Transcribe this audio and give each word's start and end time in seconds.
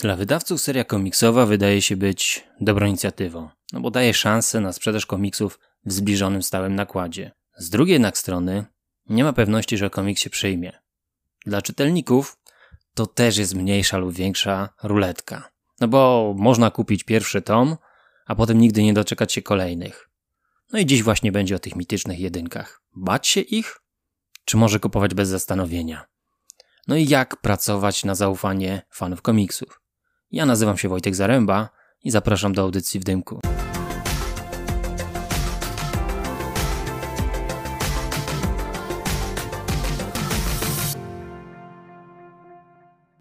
Dla 0.00 0.16
wydawców 0.16 0.60
seria 0.60 0.84
komiksowa 0.84 1.46
wydaje 1.46 1.82
się 1.82 1.96
być 1.96 2.44
dobrą 2.60 2.86
inicjatywą, 2.86 3.48
no 3.72 3.80
bo 3.80 3.90
daje 3.90 4.14
szansę 4.14 4.60
na 4.60 4.72
sprzedaż 4.72 5.06
komiksów 5.06 5.58
w 5.84 5.92
zbliżonym 5.92 6.42
stałym 6.42 6.74
nakładzie. 6.74 7.30
Z 7.56 7.70
drugiej 7.70 7.92
jednak 7.92 8.18
strony 8.18 8.64
nie 9.08 9.24
ma 9.24 9.32
pewności, 9.32 9.76
że 9.76 9.90
komiks 9.90 10.22
się 10.22 10.30
przyjmie. 10.30 10.72
Dla 11.46 11.62
czytelników 11.62 12.36
to 12.94 13.06
też 13.06 13.36
jest 13.36 13.54
mniejsza 13.54 13.98
lub 13.98 14.12
większa 14.12 14.68
ruletka. 14.82 15.50
No 15.80 15.88
bo 15.88 16.34
można 16.38 16.70
kupić 16.70 17.04
pierwszy 17.04 17.42
tom, 17.42 17.76
a 18.26 18.34
potem 18.34 18.58
nigdy 18.58 18.82
nie 18.82 18.94
doczekać 18.94 19.32
się 19.32 19.42
kolejnych. 19.42 20.08
No 20.72 20.78
i 20.78 20.86
dziś 20.86 21.02
właśnie 21.02 21.32
będzie 21.32 21.56
o 21.56 21.58
tych 21.58 21.76
mitycznych 21.76 22.20
jedynkach. 22.20 22.82
Bać 22.96 23.28
się 23.28 23.40
ich? 23.40 23.80
Czy 24.44 24.56
może 24.56 24.80
kupować 24.80 25.14
bez 25.14 25.28
zastanowienia? 25.28 26.04
No 26.88 26.96
i 26.96 27.08
jak 27.08 27.36
pracować 27.36 28.04
na 28.04 28.14
zaufanie 28.14 28.82
fanów 28.90 29.22
komiksów? 29.22 29.79
Ja 30.32 30.46
nazywam 30.46 30.76
się 30.76 30.88
Wojtek 30.88 31.14
Zaręba 31.14 31.68
i 32.04 32.10
zapraszam 32.10 32.52
do 32.52 32.62
audycji 32.62 33.00
w 33.00 33.04
dymku. 33.04 33.40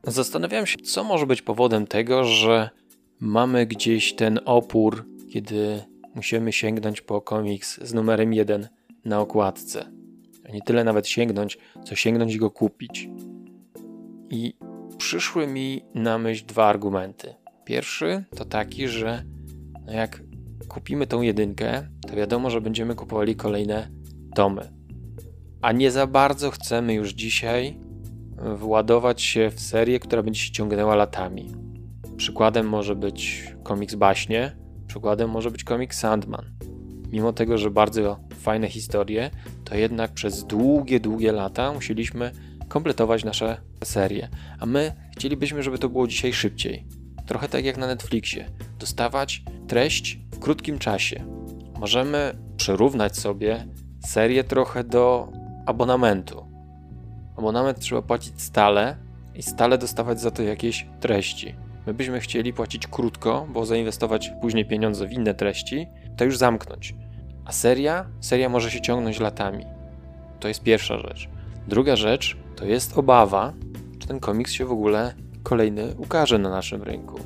Zastanawiam 0.04 0.66
się, 0.66 0.77
co 0.77 1.04
może 1.04 1.27
być 1.27 1.41
powodem 1.41 1.88
tego, 1.88 2.23
że 2.23 2.70
mamy 3.20 3.66
gdzieś 3.66 4.16
ten 4.16 4.40
opór, 4.46 5.05
kiedy 5.32 5.84
musimy 6.16 6.54
sięgnąć 6.54 7.02
po 7.02 7.21
komiks 7.21 7.80
z 7.82 7.94
numerem 7.94 8.34
1 8.34 8.68
na 9.05 9.20
okładce. 9.20 9.91
Nie 10.54 10.62
tyle 10.62 10.84
nawet 10.84 11.07
sięgnąć, 11.07 11.57
co 11.85 11.96
sięgnąć 11.96 12.35
i 12.35 12.38
go 12.38 12.52
kupić. 12.52 13.10
I 14.30 14.54
przyszły 14.99 15.48
mi 15.48 15.81
na 15.95 16.17
myśl 16.17 16.45
dwa 16.45 16.66
argumenty. 16.66 17.35
Pierwszy 17.66 18.23
to 18.35 18.45
taki, 18.45 18.88
że 18.88 19.23
no 19.85 19.91
jak 19.94 20.21
kupimy 20.68 21.07
tą 21.07 21.21
jedynkę, 21.21 21.87
to 22.07 22.15
wiadomo, 22.15 22.49
że 22.49 22.62
będziemy 22.62 22.96
kupowali 22.96 23.35
kolejne 23.35 23.91
tomy. 24.35 24.74
A 25.62 25.71
nie 25.71 25.91
za 25.91 26.07
bardzo 26.07 26.51
chcemy 26.51 26.93
już 26.93 27.09
dzisiaj 27.09 27.79
władować 28.55 29.21
się 29.21 29.49
w 29.49 29.59
serię, 29.59 29.99
która 29.99 30.24
będzie 30.24 30.41
się 30.41 30.51
ciągnęła 30.51 30.96
latami. 30.96 31.52
Przykładem 32.18 32.70
może 32.70 32.96
być 32.96 33.54
komiks 33.63 33.96
Baśnie, 33.96 34.55
przykładem 34.87 35.29
może 35.29 35.52
być 35.52 35.63
komiks 35.63 35.99
Sandman. 35.99 36.46
Mimo 37.12 37.34
tego, 37.34 37.57
że 37.57 37.71
bardzo 37.71 38.20
fajne 38.34 38.68
historie, 38.68 39.31
to 39.63 39.76
jednak 39.76 40.12
przez 40.12 40.43
długie, 40.43 40.99
długie 40.99 41.31
lata 41.31 41.74
musieliśmy 41.74 42.31
kompletować 42.70 43.23
nasze 43.23 43.57
serie. 43.84 44.29
A 44.59 44.65
my 44.65 44.93
chcielibyśmy, 45.17 45.63
żeby 45.63 45.79
to 45.79 45.89
było 45.89 46.07
dzisiaj 46.07 46.34
szybciej. 46.34 46.85
Trochę 47.25 47.49
tak 47.49 47.65
jak 47.65 47.77
na 47.77 47.87
Netflixie. 47.87 48.49
Dostawać 48.79 49.43
treść 49.67 50.20
w 50.31 50.39
krótkim 50.39 50.79
czasie. 50.79 51.25
Możemy 51.79 52.35
przyrównać 52.57 53.17
sobie 53.17 53.65
serię 54.05 54.43
trochę 54.43 54.84
do 54.84 55.31
abonamentu. 55.65 56.45
Abonament 57.37 57.79
trzeba 57.79 58.01
płacić 58.01 58.41
stale 58.41 58.97
i 59.35 59.43
stale 59.43 59.77
dostawać 59.77 60.21
za 60.21 60.31
to 60.31 60.43
jakieś 60.43 60.87
treści. 60.99 61.55
My 61.87 61.93
byśmy 61.93 62.20
chcieli 62.20 62.53
płacić 62.53 62.87
krótko, 62.87 63.47
bo 63.49 63.65
zainwestować 63.65 64.31
później 64.41 64.66
pieniądze 64.66 65.07
w 65.07 65.12
inne 65.12 65.34
treści, 65.34 65.88
to 66.17 66.25
już 66.25 66.38
zamknąć. 66.38 66.95
A 67.45 67.51
seria? 67.51 68.06
Seria 68.22 68.50
może 68.50 68.72
się 68.72 68.81
ciągnąć 68.81 69.19
latami. 69.19 69.66
To 70.40 70.47
jest 70.47 70.63
pierwsza 70.63 71.00
rzecz. 71.00 71.29
Druga 71.67 71.95
rzecz 71.95 72.38
to 72.59 72.66
jest 72.66 72.97
obawa, 72.97 73.53
czy 74.00 74.07
ten 74.07 74.19
komiks 74.19 74.52
się 74.52 74.66
w 74.66 74.72
ogóle 74.72 75.13
kolejny 75.44 75.96
ukaże 75.97 76.38
na 76.38 76.50
naszym 76.50 76.84
rynku. 76.84 77.19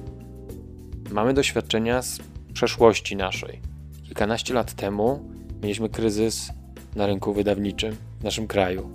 Mamy 1.11 1.33
doświadczenia 1.33 2.01
z 2.01 2.19
przeszłości 2.53 3.15
naszej. 3.15 3.59
Kilkanaście 4.03 4.53
lat 4.53 4.73
temu 4.73 5.19
mieliśmy 5.63 5.89
kryzys 5.89 6.49
na 6.95 7.07
rynku 7.07 7.33
wydawniczym 7.33 7.95
w 8.19 8.23
naszym 8.23 8.47
kraju. 8.47 8.89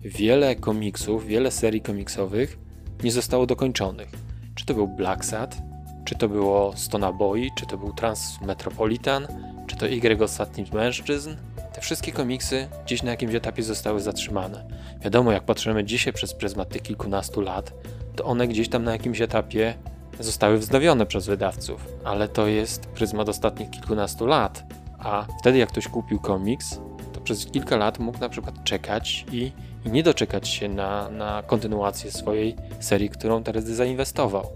Wiele 0.00 0.56
komiksów, 0.56 1.26
wiele 1.26 1.50
serii 1.50 1.80
komiksowych 1.80 2.58
nie 3.02 3.12
zostało 3.12 3.46
dokończonych. 3.46 4.08
Czy 4.54 4.66
to 4.66 4.74
był 4.74 4.88
Black 4.88 5.24
Sad, 5.24 5.56
czy 6.04 6.14
to 6.14 6.28
było 6.28 6.72
Stona 6.76 7.12
Boy, 7.12 7.48
czy 7.56 7.66
to 7.66 7.78
był 7.78 7.92
Transmetropolitan, 7.92 9.26
czy 9.66 9.76
to 9.76 9.86
Y 9.88 10.22
Ostatni 10.22 10.64
Mężczyzn, 10.72 11.30
te 11.74 11.80
wszystkie 11.80 12.12
komiksy 12.12 12.68
gdzieś 12.84 13.02
na 13.02 13.10
jakimś 13.10 13.34
etapie 13.34 13.62
zostały 13.62 14.00
zatrzymane. 14.00 14.64
Wiadomo, 15.00 15.32
jak 15.32 15.44
patrzymy 15.44 15.84
dzisiaj 15.84 16.12
przez 16.12 16.34
pryzmat 16.34 16.68
tych 16.68 16.82
kilkunastu 16.82 17.40
lat, 17.40 17.72
to 18.16 18.24
one 18.24 18.48
gdzieś 18.48 18.68
tam 18.68 18.84
na 18.84 18.92
jakimś 18.92 19.20
etapie 19.20 19.74
zostały 20.20 20.58
wznowione 20.58 21.06
przez 21.06 21.26
wydawców, 21.26 21.88
ale 22.04 22.28
to 22.28 22.46
jest 22.46 22.86
pryzmat 22.86 23.28
ostatnich 23.28 23.70
kilkunastu 23.70 24.26
lat. 24.26 24.64
A 24.98 25.26
wtedy, 25.40 25.58
jak 25.58 25.68
ktoś 25.68 25.88
kupił 25.88 26.20
komiks, 26.20 26.80
to 27.12 27.20
przez 27.20 27.46
kilka 27.46 27.76
lat 27.76 27.98
mógł 27.98 28.18
na 28.18 28.28
przykład 28.28 28.64
czekać 28.64 29.26
i, 29.32 29.52
i 29.84 29.90
nie 29.90 30.02
doczekać 30.02 30.48
się 30.48 30.68
na, 30.68 31.10
na 31.10 31.42
kontynuację 31.42 32.12
swojej 32.12 32.56
serii, 32.80 33.08
którą 33.10 33.42
teraz 33.42 33.64
zainwestował. 33.64 34.46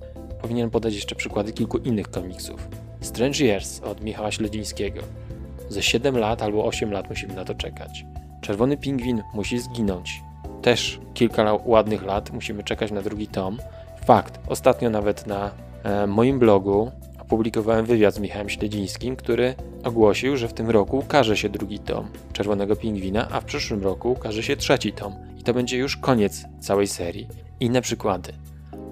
Powinien 0.43 0.71
podać 0.71 0.95
jeszcze 0.95 1.15
przykłady 1.15 1.53
kilku 1.53 1.79
innych 1.79 2.11
komiksów. 2.11 2.69
Strange 3.01 3.45
Years 3.45 3.81
od 3.81 4.01
Michała 4.01 4.33
Śledzińskiego. 4.33 5.01
Ze 5.69 5.83
7 5.83 6.19
lat 6.19 6.43
albo 6.43 6.65
8 6.65 6.93
lat 6.93 7.09
musimy 7.09 7.35
na 7.35 7.45
to 7.45 7.55
czekać. 7.55 8.05
Czerwony 8.41 8.77
pingwin 8.77 9.23
musi 9.35 9.59
zginąć. 9.59 10.23
Też 10.63 11.01
kilka 11.15 11.59
ładnych 11.65 12.03
lat 12.03 12.31
musimy 12.33 12.63
czekać 12.63 12.91
na 12.91 13.03
drugi 13.03 13.27
tom. 13.27 13.59
Fakt, 14.05 14.41
ostatnio 14.49 14.91
nawet 14.91 15.27
na 15.27 15.51
e, 15.85 16.07
moim 16.07 16.39
blogu 16.39 16.91
opublikowałem 17.21 17.87
wywiad 17.87 18.15
z 18.15 18.19
Michałem 18.19 18.49
Śledzińskim, 18.49 19.17
który 19.17 19.55
ogłosił, 19.85 20.37
że 20.37 20.49
w 20.49 20.53
tym 20.53 20.71
roku 20.71 20.99
ukaże 20.99 21.37
się 21.37 21.49
drugi 21.49 21.79
tom 21.79 22.09
Czerwonego 22.33 22.77
Pingwina, 22.77 23.29
a 23.31 23.41
w 23.41 23.45
przyszłym 23.45 23.83
roku 23.83 24.13
ukaże 24.13 24.43
się 24.43 24.57
trzeci 24.57 24.93
tom. 24.93 25.15
I 25.39 25.43
to 25.43 25.55
będzie 25.55 25.79
już 25.79 25.97
koniec 25.97 26.45
całej 26.61 26.87
serii. 26.87 27.29
Inne 27.61 27.83
przykłady. 27.83 28.33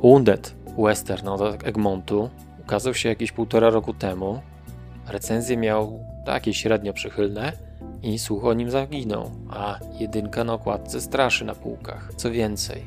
Wounded, 0.02 0.54
western 0.78 1.28
od 1.28 1.66
Egmontu, 1.66 2.30
ukazał 2.60 2.94
się 2.94 3.08
jakieś 3.08 3.32
półtora 3.32 3.70
roku 3.70 3.94
temu. 3.94 4.40
Recenzję 5.08 5.56
miał 5.56 6.00
takie 6.26 6.54
średnio 6.54 6.92
przychylne 6.92 7.52
i 8.02 8.18
słuch 8.18 8.44
o 8.44 8.54
nim 8.54 8.70
zaginął, 8.70 9.30
a 9.50 9.78
jedynka 10.00 10.44
na 10.44 10.52
okładce 10.52 11.00
straszy 11.00 11.44
na 11.44 11.54
półkach. 11.54 12.12
Co 12.16 12.30
więcej, 12.30 12.82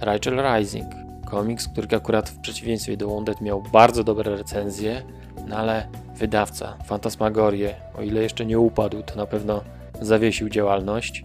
Rachel 0.00 0.42
Rising, 0.42 0.86
komiks, 1.26 1.68
który 1.68 1.96
akurat 1.96 2.28
w 2.28 2.40
przeciwieństwie 2.40 2.96
do 2.96 3.08
Wounded 3.08 3.40
miał 3.40 3.62
bardzo 3.62 4.04
dobre 4.04 4.36
recenzje, 4.36 5.02
no 5.46 5.56
ale 5.56 5.88
wydawca 6.16 6.76
Fantasmagorie, 6.84 7.74
o 7.98 8.02
ile 8.02 8.22
jeszcze 8.22 8.46
nie 8.46 8.58
upadł, 8.58 9.02
to 9.02 9.16
na 9.16 9.26
pewno 9.26 9.60
zawiesił 10.00 10.48
działalność 10.48 11.24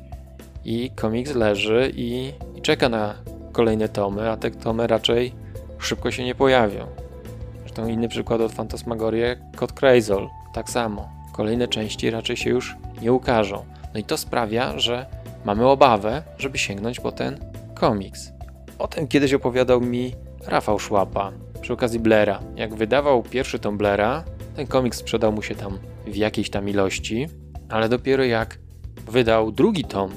i 0.66 0.92
komiks 0.96 1.36
leży 1.36 1.92
i, 1.96 2.34
i 2.56 2.62
czeka 2.62 2.90
na 2.90 3.14
kolejne 3.52 3.90
tomy, 3.90 4.30
a 4.30 4.38
te 4.38 4.52
tomy 4.52 4.88
raczej 4.88 5.34
szybko 5.80 6.12
się 6.12 6.24
nie 6.24 6.36
pojawią. 6.36 6.88
Zresztą 7.59 7.88
inny 7.88 8.08
przykład 8.08 8.42
od 8.42 8.52
Fantasmagorie, 8.52 9.38
Kod 9.56 9.74
Crazol, 9.74 10.30
tak 10.53 10.70
samo. 10.70 11.22
Kolejne 11.34 11.68
części 11.68 12.10
raczej 12.10 12.38
się 12.38 12.50
już 12.50 12.76
nie 13.02 13.14
ukażą. 13.14 13.66
No 13.94 14.00
i 14.00 14.04
to 14.04 14.18
sprawia, 14.18 14.80
że 14.80 15.06
mamy 15.46 15.68
obawę, 15.68 16.24
żeby 16.38 16.58
sięgnąć 16.58 17.00
po 17.00 17.12
ten 17.12 17.40
komiks. 17.76 18.32
O 18.80 18.88
tym 18.88 19.08
kiedyś 19.08 19.34
opowiadał 19.34 19.82
mi 19.82 20.14
Rafał 20.48 20.80
Szłapa 20.80 21.32
przy 21.62 21.74
okazji 21.74 22.00
Blaira. 22.00 22.40
Jak 22.56 22.76
wydawał 22.76 23.24
pierwszy 23.24 23.60
tom 23.60 23.78
Blaira, 23.78 24.24
ten 24.56 24.68
komiks 24.68 24.98
sprzedał 24.98 25.32
mu 25.32 25.42
się 25.42 25.56
tam 25.56 25.80
w 26.08 26.16
jakiejś 26.16 26.50
tam 26.50 26.70
ilości, 26.70 27.28
ale 27.70 27.90
dopiero 27.90 28.24
jak 28.24 28.60
wydał 29.08 29.52
drugi 29.52 29.84
tom 29.84 30.12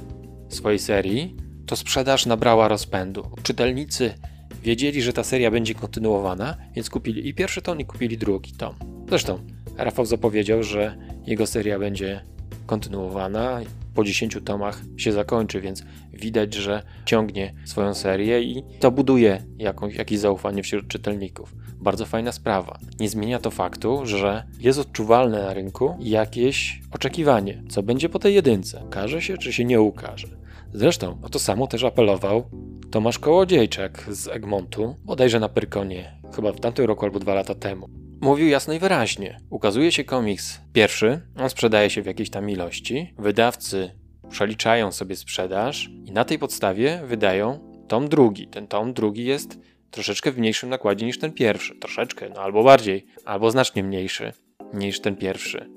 swojej 0.49 0.79
serii, 0.79 1.37
to 1.67 1.77
sprzedaż 1.77 2.27
nabrała 2.27 2.69
rozpędu. 2.69 3.31
Czytelnicy 3.43 4.15
wiedzieli, 4.63 5.03
że 5.03 5.13
ta 5.13 5.25
seria 5.25 5.51
będzie 5.51 5.75
kontynuowana, 5.75 6.57
więc 6.75 6.91
kupili 6.91 7.29
i 7.29 7.35
pierwszy 7.35 7.63
tom, 7.63 7.81
i 7.81 7.85
kupili 7.85 8.19
drugi 8.19 8.53
tom. 8.53 8.75
Zresztą 9.09 9.39
Rafał 9.77 10.07
zapowiedział, 10.07 10.63
że 10.63 10.97
jego 11.27 11.47
seria 11.47 11.79
będzie 11.79 12.21
kontynuowana, 12.67 13.61
po 13.95 14.05
10 14.05 14.39
tomach 14.45 14.83
się 14.97 15.13
zakończy, 15.13 15.61
więc 15.61 15.85
widać, 16.13 16.55
że 16.55 16.83
ciągnie 17.05 17.53
swoją 17.65 17.95
serię 17.95 18.43
i 18.43 18.63
to 18.81 18.91
buduje 18.91 19.43
jakąś, 19.59 19.95
jakieś 19.95 20.19
zaufanie 20.19 20.63
wśród 20.63 20.89
czytelników. 20.89 21.55
Bardzo 21.81 22.07
fajna 22.07 22.33
sprawa. 22.33 22.79
Nie 23.01 23.09
zmienia 23.09 23.39
to 23.39 23.51
faktu, 23.51 24.07
że 24.07 24.47
jest 24.61 24.79
odczuwalne 24.79 25.43
na 25.43 25.55
rynku 25.55 25.97
jakieś 26.01 26.81
oczekiwanie, 26.93 27.63
co 27.69 27.83
będzie 27.83 28.09
po 28.09 28.19
tej 28.19 28.35
jedynce. 28.35 28.83
Ukaże 28.87 29.23
się, 29.23 29.39
czy 29.39 29.53
się 29.53 29.65
nie 29.65 29.81
ukaże. 29.81 30.29
Zresztą 30.73 31.19
o 31.23 31.29
to 31.29 31.39
samo 31.39 31.67
też 31.67 31.85
apelował 31.85 32.51
Tomasz 32.91 33.19
Kołodziejczak 33.19 34.07
z 34.11 34.29
Egmontu, 34.29 34.95
bodajże 35.05 35.41
na 35.41 35.49
Pyrkonie, 35.49 36.21
chyba 36.37 36.53
w 36.53 36.61
tamtym 36.61 36.87
roku 36.87 37.05
albo 37.05 37.19
dwa 37.19 37.35
lata 37.35 37.55
temu. 37.55 38.06
Mówił 38.27 38.49
jasno 38.49 38.75
i 38.75 38.79
wyraźnie. 38.79 39.41
Ukazuje 39.51 39.93
się 39.93 40.05
komiks 40.05 40.61
pierwszy, 40.73 41.21
on 41.39 41.51
sprzedaje 41.51 41.91
się 41.91 42.03
w 42.03 42.07
jakiejś 42.07 42.31
tam 42.31 42.51
ilości, 42.51 43.15
wydawcy 43.19 43.91
przeliczają 44.31 44.93
sobie 44.93 45.17
sprzedaż 45.17 45.91
i 46.05 46.13
na 46.13 46.25
tej 46.25 46.39
podstawie 46.39 47.03
wydają 47.05 47.59
tom 47.89 48.09
drugi. 48.09 48.49
Ten 48.49 48.67
tom 48.67 48.93
drugi 48.93 49.25
jest 49.25 49.59
troszeczkę 49.91 50.33
w 50.33 50.39
mniejszym 50.39 50.69
nakładzie 50.69 51.07
niż 51.07 51.19
ten 51.19 51.33
pierwszy. 51.33 51.75
Troszeczkę, 51.75 52.29
no 52.35 52.41
albo 52.41 52.65
bardziej, 52.65 53.07
albo 53.25 53.51
znacznie 53.51 53.83
mniejszy 53.83 54.33
niż 54.75 55.01
ten 55.01 55.17
pierwszy. 55.17 55.76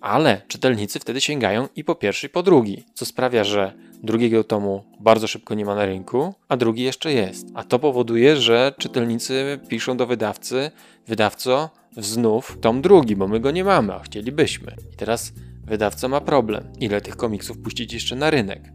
Ale 0.00 0.42
czytelnicy 0.48 0.98
wtedy 0.98 1.20
sięgają 1.20 1.68
i 1.76 1.84
po 1.84 1.94
pierwszy, 1.94 2.26
i 2.26 2.30
po 2.30 2.42
drugi, 2.42 2.84
co 2.94 3.06
sprawia, 3.06 3.44
że 3.44 3.72
drugiego 4.02 4.44
tomu 4.44 4.84
bardzo 5.00 5.26
szybko 5.26 5.54
nie 5.54 5.64
ma 5.64 5.74
na 5.74 5.86
rynku, 5.86 6.34
a 6.48 6.56
drugi 6.56 6.82
jeszcze 6.82 7.12
jest. 7.12 7.46
A 7.54 7.64
to 7.64 7.78
powoduje, 7.78 8.36
że 8.36 8.72
czytelnicy 8.78 9.58
piszą 9.68 9.96
do 9.96 10.06
wydawcy: 10.06 10.70
Wydawco, 11.06 11.70
znów 11.96 12.58
tom 12.60 12.82
drugi, 12.82 13.16
bo 13.16 13.28
my 13.28 13.40
go 13.40 13.50
nie 13.50 13.64
mamy, 13.64 13.94
a 13.94 14.00
chcielibyśmy. 14.00 14.76
I 14.92 14.96
teraz 14.96 15.32
wydawca 15.64 16.08
ma 16.08 16.20
problem. 16.20 16.72
Ile 16.80 17.00
tych 17.00 17.16
komiksów 17.16 17.58
puścić 17.58 17.92
jeszcze 17.92 18.16
na 18.16 18.30
rynek? 18.30 18.72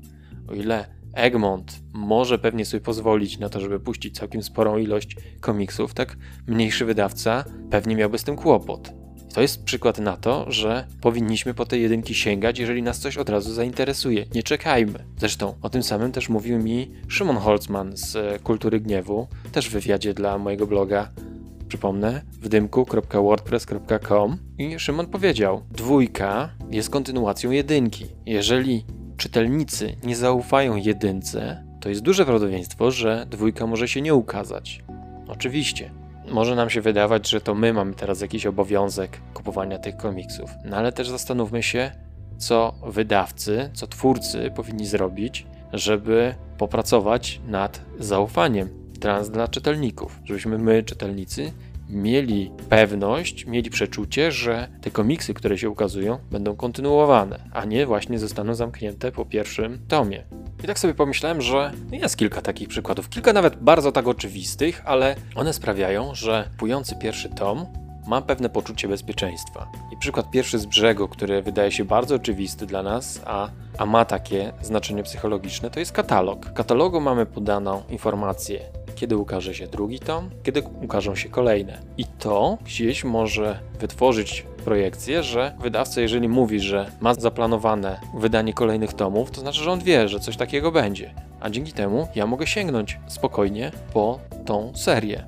O 0.48 0.54
ile 0.54 0.86
Egmont 1.14 1.80
może 1.94 2.40
pewnie 2.40 2.66
sobie 2.66 2.82
pozwolić 2.82 3.40
na 3.40 3.50
to, 3.50 3.60
żeby 3.60 3.80
puścić 3.80 4.16
całkiem 4.16 4.44
sporą 4.44 4.78
ilość 4.78 5.16
komiksów, 5.40 5.94
tak 5.94 6.18
mniejszy 6.48 6.86
wydawca 6.86 7.46
pewnie 7.70 7.96
miałby 7.96 8.18
z 8.18 8.24
tym 8.24 8.36
kłopot. 8.36 9.03
To 9.34 9.42
jest 9.42 9.64
przykład 9.64 10.00
na 10.00 10.18
to, 10.18 10.52
że 10.52 10.88
powinniśmy 11.02 11.54
po 11.54 11.66
te 11.66 11.78
jedynki 11.78 12.16
sięgać, 12.16 12.60
jeżeli 12.60 12.84
nas 12.84 13.00
coś 13.00 13.18
od 13.18 13.30
razu 13.30 13.54
zainteresuje. 13.54 14.26
Nie 14.36 14.44
czekajmy. 14.44 15.06
Zresztą 15.18 15.54
o 15.62 15.70
tym 15.70 15.84
samym 15.84 16.12
też 16.12 16.30
mówił 16.30 16.60
mi 16.60 16.92
Szymon 17.08 17.38
Holzman 17.38 17.98
z 17.98 18.16
e, 18.16 18.40
Kultury 18.40 18.80
Gniewu, 18.80 19.28
też 19.52 19.70
w 19.70 19.72
wywiadzie 19.72 20.14
dla 20.14 20.38
mojego 20.38 20.68
bloga. 20.68 21.12
Przypomnę, 21.68 22.22
wdymku.wordpress.com 22.42 24.38
i 24.58 24.80
Szymon 24.80 25.08
powiedział: 25.08 25.64
Dwójka 25.72 26.50
jest 26.72 26.90
kontynuacją 26.90 27.52
jedynki. 27.52 28.06
Jeżeli 28.26 28.86
czytelnicy 29.18 29.96
nie 30.04 30.16
zaufają 30.16 30.76
jedynce, 30.76 31.66
to 31.82 31.90
jest 31.90 32.02
duże 32.02 32.26
prawdopodobieństwo, 32.26 32.92
że 32.92 33.26
dwójka 33.30 33.68
może 33.68 33.88
się 33.88 34.02
nie 34.02 34.16
ukazać. 34.16 34.84
Oczywiście, 35.28 35.92
może 36.34 36.56
nam 36.56 36.70
się 36.70 36.82
wydawać, 36.82 37.30
że 37.30 37.42
to 37.42 37.56
my 37.56 37.74
mamy 37.74 37.94
teraz 37.94 38.22
jakiś 38.22 38.46
obowiązek 38.46 39.22
kupowania 39.34 39.80
tych 39.80 39.98
komiksów, 39.98 40.52
no 40.66 40.78
ale 40.78 40.92
też 40.92 41.10
zastanówmy 41.10 41.64
się, 41.64 41.92
co 42.38 42.74
wydawcy, 42.86 43.70
co 43.74 43.88
twórcy 43.88 44.52
powinni 44.56 44.86
zrobić, 44.86 45.46
żeby 45.74 46.36
popracować 46.58 47.42
nad 47.48 47.82
zaufaniem 48.00 48.70
trans 49.00 49.30
dla 49.30 49.48
czytelników, 49.48 50.20
żebyśmy 50.24 50.58
my, 50.58 50.84
czytelnicy, 50.84 51.52
mieli 51.94 52.52
pewność, 52.70 53.46
mieli 53.46 53.70
przeczucie, 53.70 54.32
że 54.32 54.68
te 54.82 54.92
komiksy, 54.92 55.34
które 55.34 55.58
się 55.58 55.70
ukazują, 55.70 56.18
będą 56.32 56.56
kontynuowane, 56.56 57.40
a 57.54 57.66
nie 57.66 57.86
właśnie 57.86 58.20
zostaną 58.20 58.56
zamknięte 58.56 59.12
po 59.12 59.26
pierwszym 59.26 59.80
tomie. 59.88 60.24
I 60.64 60.68
tak 60.68 60.80
sobie 60.80 60.94
pomyślałem, 60.94 61.42
że 61.42 61.72
jest 61.92 62.18
kilka 62.18 62.42
takich 62.42 62.68
przykładów, 62.68 63.10
kilka 63.10 63.34
nawet 63.34 63.56
bardzo 63.56 63.92
tak 63.92 64.08
oczywistych, 64.08 64.82
ale 64.86 65.16
one 65.36 65.54
sprawiają, 65.54 66.16
że 66.16 66.50
kupujący 66.52 66.96
pierwszy 66.96 67.30
tom 67.30 67.66
ma 68.08 68.22
pewne 68.22 68.50
poczucie 68.50 68.88
bezpieczeństwa. 68.88 69.72
I 69.94 69.98
przykład 69.98 70.32
pierwszy 70.32 70.60
z 70.60 70.66
brzegu, 70.66 71.08
który 71.08 71.42
wydaje 71.42 71.72
się 71.72 71.86
bardzo 71.86 72.16
oczywisty 72.16 72.66
dla 72.66 72.84
nas, 72.84 73.22
a, 73.26 73.50
a 73.78 73.86
ma 73.86 74.06
takie 74.06 74.54
znaczenie 74.62 75.04
psychologiczne, 75.04 75.70
to 75.70 75.80
jest 75.80 75.92
katalog. 75.92 76.46
W 76.46 76.54
katalogu 76.54 77.02
mamy 77.02 77.26
podaną 77.26 77.84
informację, 77.90 78.60
kiedy 78.96 79.18
ukaże 79.18 79.56
się 79.56 79.68
drugi 79.68 80.00
tom, 80.00 80.30
kiedy 80.44 80.64
ukażą 80.84 81.16
się 81.16 81.30
kolejne. 81.30 81.80
I 81.98 82.06
to 82.06 82.58
gdzieś 82.66 83.04
może 83.04 83.60
wytworzyć 83.80 84.46
projekcję, 84.66 85.24
że 85.24 85.56
wydawca, 85.60 86.02
jeżeli 86.02 86.30
mówi, 86.30 86.60
że 86.60 86.92
ma 87.02 87.14
zaplanowane 87.14 88.00
wydanie 88.18 88.54
kolejnych 88.54 88.94
tomów, 88.94 89.32
to 89.32 89.42
znaczy, 89.42 89.64
że 89.64 89.72
on 89.72 89.80
wie, 89.80 90.10
że 90.10 90.20
coś 90.20 90.38
takiego 90.38 90.72
będzie. 90.72 91.14
A 91.40 91.50
dzięki 91.50 91.74
temu 91.74 92.08
ja 92.16 92.28
mogę 92.28 92.48
sięgnąć 92.48 93.00
spokojnie 93.08 93.72
po 93.94 94.20
tą 94.46 94.72
serię. 94.76 95.26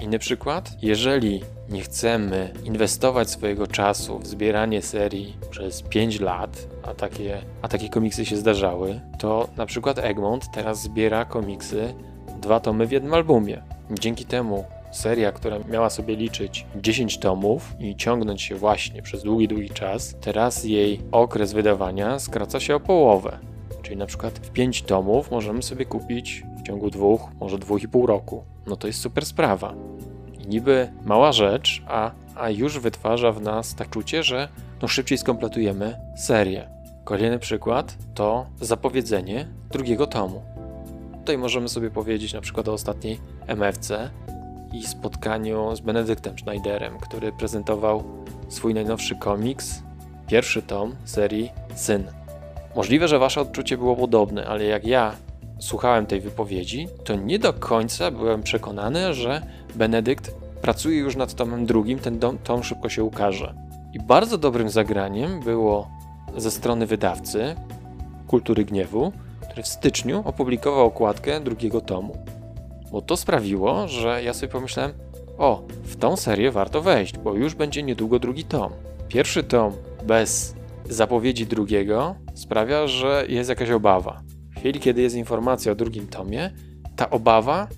Inny 0.00 0.18
przykład, 0.18 0.70
jeżeli 0.82 1.42
nie 1.68 1.82
chcemy 1.82 2.52
inwestować 2.64 3.30
swojego 3.30 3.66
czasu 3.66 4.18
w 4.18 4.26
zbieranie 4.26 4.82
serii 4.82 5.36
przez 5.50 5.82
5 5.82 6.20
lat, 6.20 6.68
a 6.82 6.94
takie, 6.94 7.38
a 7.62 7.68
takie 7.68 7.88
komiksy 7.88 8.26
się 8.26 8.36
zdarzały, 8.36 9.00
to 9.18 9.48
na 9.56 9.66
przykład 9.66 9.98
Egmont 9.98 10.44
teraz 10.54 10.82
zbiera 10.82 11.24
komiksy 11.24 11.94
dwa 12.38 12.60
tomy 12.60 12.86
w 12.86 12.92
jednym 12.92 13.14
albumie. 13.14 13.62
Dzięki 13.90 14.24
temu 14.24 14.64
seria, 14.90 15.32
która 15.32 15.58
miała 15.68 15.90
sobie 15.90 16.16
liczyć 16.16 16.66
10 16.76 17.18
tomów 17.18 17.76
i 17.80 17.96
ciągnąć 17.96 18.42
się 18.42 18.54
właśnie 18.54 19.02
przez 19.02 19.22
długi, 19.22 19.48
długi 19.48 19.70
czas, 19.70 20.14
teraz 20.20 20.64
jej 20.64 21.00
okres 21.12 21.52
wydawania 21.52 22.18
skraca 22.18 22.60
się 22.60 22.74
o 22.74 22.80
połowę. 22.80 23.38
Czyli 23.82 23.96
na 23.96 24.06
przykład 24.06 24.38
w 24.38 24.50
5 24.50 24.82
tomów 24.82 25.30
możemy 25.30 25.62
sobie 25.62 25.84
kupić 25.84 26.42
w 26.58 26.62
ciągu 26.62 26.90
dwóch, 26.90 27.20
może 27.40 27.58
dwóch 27.58 27.82
i 27.82 27.88
pół 27.88 28.06
roku. 28.06 28.44
No 28.66 28.76
to 28.76 28.86
jest 28.86 29.00
super 29.00 29.26
sprawa. 29.26 29.74
I 30.44 30.48
niby 30.48 30.92
mała 31.04 31.32
rzecz, 31.32 31.82
a, 31.86 32.10
a 32.36 32.50
już 32.50 32.78
wytwarza 32.78 33.32
w 33.32 33.40
nas 33.40 33.74
tak 33.74 33.90
czucie, 33.90 34.22
że 34.22 34.48
no 34.82 34.88
szybciej 34.88 35.18
skompletujemy 35.18 36.00
serię. 36.16 36.68
Kolejny 37.04 37.38
przykład 37.38 37.96
to 38.14 38.46
zapowiedzenie 38.60 39.48
drugiego 39.70 40.06
tomu. 40.06 40.57
Tutaj 41.28 41.38
możemy 41.38 41.68
sobie 41.68 41.90
powiedzieć 41.90 42.32
na 42.32 42.40
przykład 42.40 42.68
o 42.68 42.72
ostatniej 42.72 43.18
MFC 43.46 44.10
i 44.72 44.86
spotkaniu 44.86 45.76
z 45.76 45.80
Benedyktem 45.80 46.38
Schneiderem, 46.38 46.98
który 46.98 47.32
prezentował 47.32 48.04
swój 48.48 48.74
najnowszy 48.74 49.16
komiks, 49.16 49.82
pierwszy 50.26 50.62
tom 50.62 50.94
serii 51.04 51.50
Syn. 51.74 52.04
Możliwe, 52.76 53.08
że 53.08 53.18
wasze 53.18 53.40
odczucie 53.40 53.78
było 53.78 53.96
podobne, 53.96 54.46
ale 54.46 54.64
jak 54.64 54.86
ja 54.86 55.14
słuchałem 55.58 56.06
tej 56.06 56.20
wypowiedzi, 56.20 56.88
to 57.04 57.14
nie 57.14 57.38
do 57.38 57.52
końca 57.52 58.10
byłem 58.10 58.42
przekonany, 58.42 59.14
że 59.14 59.42
Benedykt 59.74 60.34
pracuje 60.62 60.98
już 60.98 61.16
nad 61.16 61.34
tomem 61.34 61.66
drugim, 61.66 61.98
ten 61.98 62.18
dom, 62.18 62.38
tom 62.38 62.62
szybko 62.62 62.88
się 62.88 63.04
ukaże. 63.04 63.54
I 63.92 64.00
bardzo 64.00 64.38
dobrym 64.38 64.70
zagraniem 64.70 65.40
było 65.40 65.88
ze 66.36 66.50
strony 66.50 66.86
wydawcy 66.86 67.54
Kultury 68.26 68.64
Gniewu, 68.64 69.12
w 69.62 69.68
styczniu 69.68 70.22
opublikował 70.24 70.86
okładkę 70.86 71.40
drugiego 71.40 71.80
tomu. 71.80 72.16
Bo 72.92 73.02
to 73.02 73.16
sprawiło, 73.16 73.88
że 73.88 74.22
ja 74.22 74.34
sobie 74.34 74.52
pomyślałem, 74.52 74.92
o, 75.38 75.62
w 75.82 75.96
tą 75.96 76.16
serię 76.16 76.50
warto 76.52 76.82
wejść, 76.82 77.18
bo 77.18 77.34
już 77.34 77.54
będzie 77.54 77.82
niedługo 77.82 78.18
drugi 78.18 78.44
tom. 78.44 78.72
Pierwszy 79.08 79.42
tom 79.42 79.72
bez 80.06 80.54
zapowiedzi 80.88 81.46
drugiego 81.46 82.14
sprawia, 82.34 82.86
że 82.86 83.24
jest 83.28 83.50
jakaś 83.50 83.70
obawa. 83.70 84.22
W 84.50 84.58
chwili, 84.58 84.80
kiedy 84.80 85.02
jest 85.02 85.16
informacja 85.16 85.72
o 85.72 85.74
drugim 85.74 86.06
tomie, 86.06 86.50
ta 86.96 87.10
obawa 87.10 87.68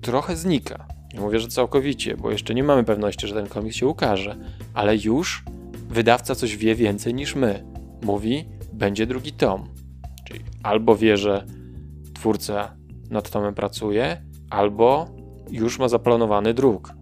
trochę 0.00 0.36
znika. 0.36 0.86
Nie 1.14 1.20
mówię, 1.20 1.38
że 1.38 1.48
całkowicie, 1.48 2.16
bo 2.16 2.30
jeszcze 2.30 2.54
nie 2.54 2.62
mamy 2.62 2.84
pewności, 2.84 3.26
że 3.26 3.34
ten 3.34 3.46
komiks 3.46 3.76
się 3.76 3.86
ukaże, 3.86 4.36
ale 4.74 4.96
już 4.96 5.44
wydawca 5.88 6.34
coś 6.34 6.56
wie 6.56 6.74
więcej 6.74 7.14
niż 7.14 7.34
my. 7.34 7.64
Mówi, 8.02 8.48
będzie 8.72 9.06
drugi 9.06 9.32
tom. 9.32 9.73
Albo 10.64 10.96
wie, 10.96 11.16
że 11.16 11.46
twórca 12.14 12.76
nad 13.10 13.30
tomem 13.30 13.54
pracuje, 13.54 14.22
albo 14.50 15.06
już 15.50 15.78
ma 15.78 15.88
zaplanowany 15.88 16.54
druk. 16.54 16.92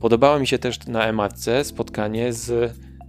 Podobało 0.00 0.38
mi 0.38 0.46
się 0.46 0.58
też 0.58 0.86
na 0.86 1.12
MAC 1.12 1.46
spotkanie 1.62 2.32
z 2.32 2.50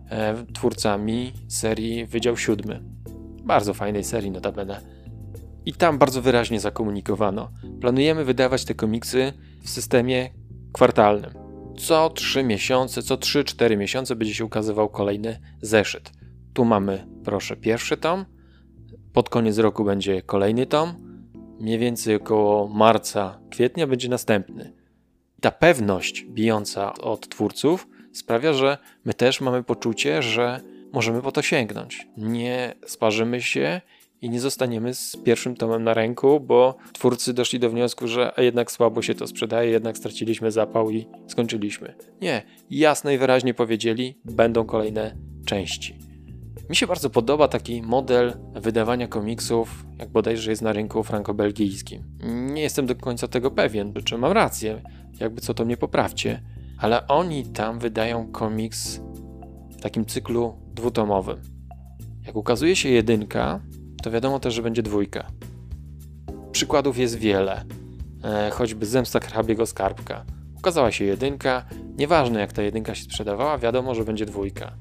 e, 0.10 0.46
twórcami 0.54 1.34
serii 1.48 2.06
Wydział 2.06 2.38
Siódmy. 2.38 2.84
Bardzo 3.44 3.74
fajnej 3.74 4.04
serii 4.04 4.32
notabene. 4.32 4.82
I 5.66 5.74
tam 5.74 5.98
bardzo 5.98 6.22
wyraźnie 6.22 6.60
zakomunikowano. 6.60 7.52
Planujemy 7.82 8.26
wydawać 8.26 8.66
te 8.66 8.74
komiksy 8.74 9.34
w 9.64 9.70
systemie 9.70 10.30
kwartalnym. 10.74 11.32
Co 11.78 12.10
3 12.10 12.44
miesiące, 12.44 13.02
co 13.02 13.16
3-4 13.16 13.78
miesiące 13.78 14.16
będzie 14.16 14.34
się 14.34 14.46
ukazywał 14.46 14.90
kolejny 14.90 15.40
zeszyt. 15.62 16.12
Tu 16.54 16.66
mamy, 16.66 17.08
proszę, 17.24 17.56
pierwszy 17.56 17.98
tom. 17.98 18.26
Pod 19.14 19.30
koniec 19.30 19.58
roku 19.58 19.84
będzie 19.84 20.22
kolejny 20.22 20.66
tom 20.66 20.94
mniej 21.60 21.80
więcej 21.80 22.16
około 22.16 22.68
marca, 22.68 23.40
kwietnia 23.50 23.88
będzie 23.88 24.10
następny. 24.10 24.74
Ta 25.42 25.52
pewność 25.52 26.26
bijąca 26.26 26.94
od 26.94 27.30
twórców 27.30 27.88
sprawia, 28.14 28.54
że 28.54 28.78
my 29.06 29.14
też 29.14 29.42
mamy 29.42 29.64
poczucie, 29.64 30.22
że 30.22 30.62
możemy 30.94 31.22
po 31.22 31.32
to 31.32 31.42
sięgnąć. 31.42 32.08
Nie 32.18 32.76
sparzymy 32.86 33.42
się 33.42 33.82
i 34.22 34.30
nie 34.30 34.40
zostaniemy 34.40 34.94
z 34.94 35.18
pierwszym 35.24 35.56
tomem 35.56 35.84
na 35.84 35.94
ręku, 35.94 36.40
bo 36.40 36.78
twórcy 36.94 37.34
doszli 37.34 37.60
do 37.60 37.70
wniosku, 37.70 38.08
że 38.08 38.34
jednak 38.38 38.72
słabo 38.72 39.02
się 39.02 39.16
to 39.16 39.28
sprzedaje, 39.28 39.72
jednak 39.72 39.98
straciliśmy 39.98 40.52
zapał 40.52 40.92
i 40.92 41.08
skończyliśmy. 41.28 41.96
Nie, 42.22 42.42
jasno 42.70 43.12
i 43.12 43.18
wyraźnie 43.18 43.54
powiedzieli, 43.54 44.16
będą 44.26 44.66
kolejne 44.66 45.16
części. 45.46 46.09
Mi 46.70 46.76
się 46.76 46.88
bardzo 46.88 47.10
podoba 47.10 47.48
taki 47.48 47.82
model 47.82 48.34
wydawania 48.56 49.08
komiksów, 49.08 49.86
jak 50.00 50.10
bodajże 50.10 50.52
jest 50.52 50.62
na 50.62 50.74
rynku 50.74 51.04
franco-belgijskim. 51.04 52.04
Nie 52.54 52.62
jestem 52.62 52.86
do 52.86 52.96
końca 52.96 53.28
tego 53.28 53.52
pewien, 53.52 53.94
czy 54.06 54.18
mam 54.18 54.32
rację, 54.32 54.82
jakby 55.20 55.42
co 55.42 55.54
to 55.54 55.66
mnie 55.66 55.78
poprawcie, 55.78 56.42
ale 56.78 57.08
oni 57.08 57.46
tam 57.46 57.80
wydają 57.80 58.32
komiks 58.32 59.02
w 59.72 59.82
takim 59.82 60.06
cyklu 60.06 60.54
dwutomowym. 60.74 61.42
Jak 62.26 62.36
ukazuje 62.36 62.76
się 62.76 62.90
jedynka, 62.90 63.60
to 64.04 64.12
wiadomo 64.12 64.40
też, 64.40 64.54
że 64.54 64.62
będzie 64.62 64.84
dwójka. 64.84 65.28
Przykładów 66.52 66.98
jest 66.98 67.16
wiele. 67.16 67.66
e, 68.24 68.50
choćby 68.50 68.86
Zemsta 68.86 69.20
Hrabiego 69.20 69.66
Skarbka. 69.66 70.26
Ukazała 70.58 70.92
się 70.92 71.06
jedynka, 71.06 71.66
nieważne 71.98 72.40
jak 72.40 72.54
ta 72.54 72.62
jedynka 72.62 72.96
się 72.96 73.04
sprzedawała, 73.04 73.58
wiadomo, 73.58 73.96
że 73.96 74.04
będzie 74.04 74.26
dwójka. 74.26 74.78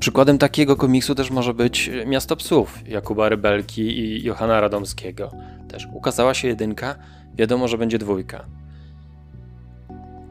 Przykładem 0.00 0.38
takiego 0.38 0.76
komiksu 0.76 1.14
też 1.14 1.30
może 1.30 1.54
być 1.54 1.90
Miasto 2.06 2.36
Psów 2.36 2.88
Jakuba 2.88 3.28
Rybelki 3.28 3.82
i 3.82 4.24
Johana 4.24 4.60
Radomskiego. 4.60 5.30
Też 5.68 5.88
ukazała 5.92 6.34
się 6.34 6.48
jedynka, 6.48 6.94
wiadomo, 7.34 7.68
że 7.68 7.78
będzie 7.78 7.98
dwójka. 7.98 8.44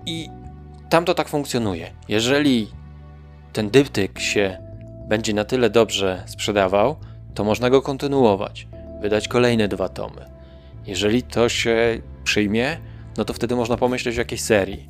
I 0.05 0.29
tam 0.89 1.05
to 1.05 1.13
tak 1.13 1.29
funkcjonuje. 1.29 1.91
Jeżeli 2.09 2.67
ten 3.53 3.69
dyptyk 3.69 4.19
się 4.19 4.57
będzie 5.07 5.33
na 5.33 5.45
tyle 5.45 5.69
dobrze 5.69 6.23
sprzedawał, 6.27 6.95
to 7.33 7.43
można 7.43 7.69
go 7.69 7.81
kontynuować, 7.81 8.67
wydać 9.01 9.27
kolejne 9.27 9.67
dwa 9.67 9.89
tomy. 9.89 10.25
Jeżeli 10.87 11.23
to 11.23 11.49
się 11.49 12.01
przyjmie, 12.23 12.77
no 13.17 13.25
to 13.25 13.33
wtedy 13.33 13.55
można 13.55 13.77
pomyśleć 13.77 14.15
o 14.17 14.21
jakiejś 14.21 14.41
serii. 14.41 14.89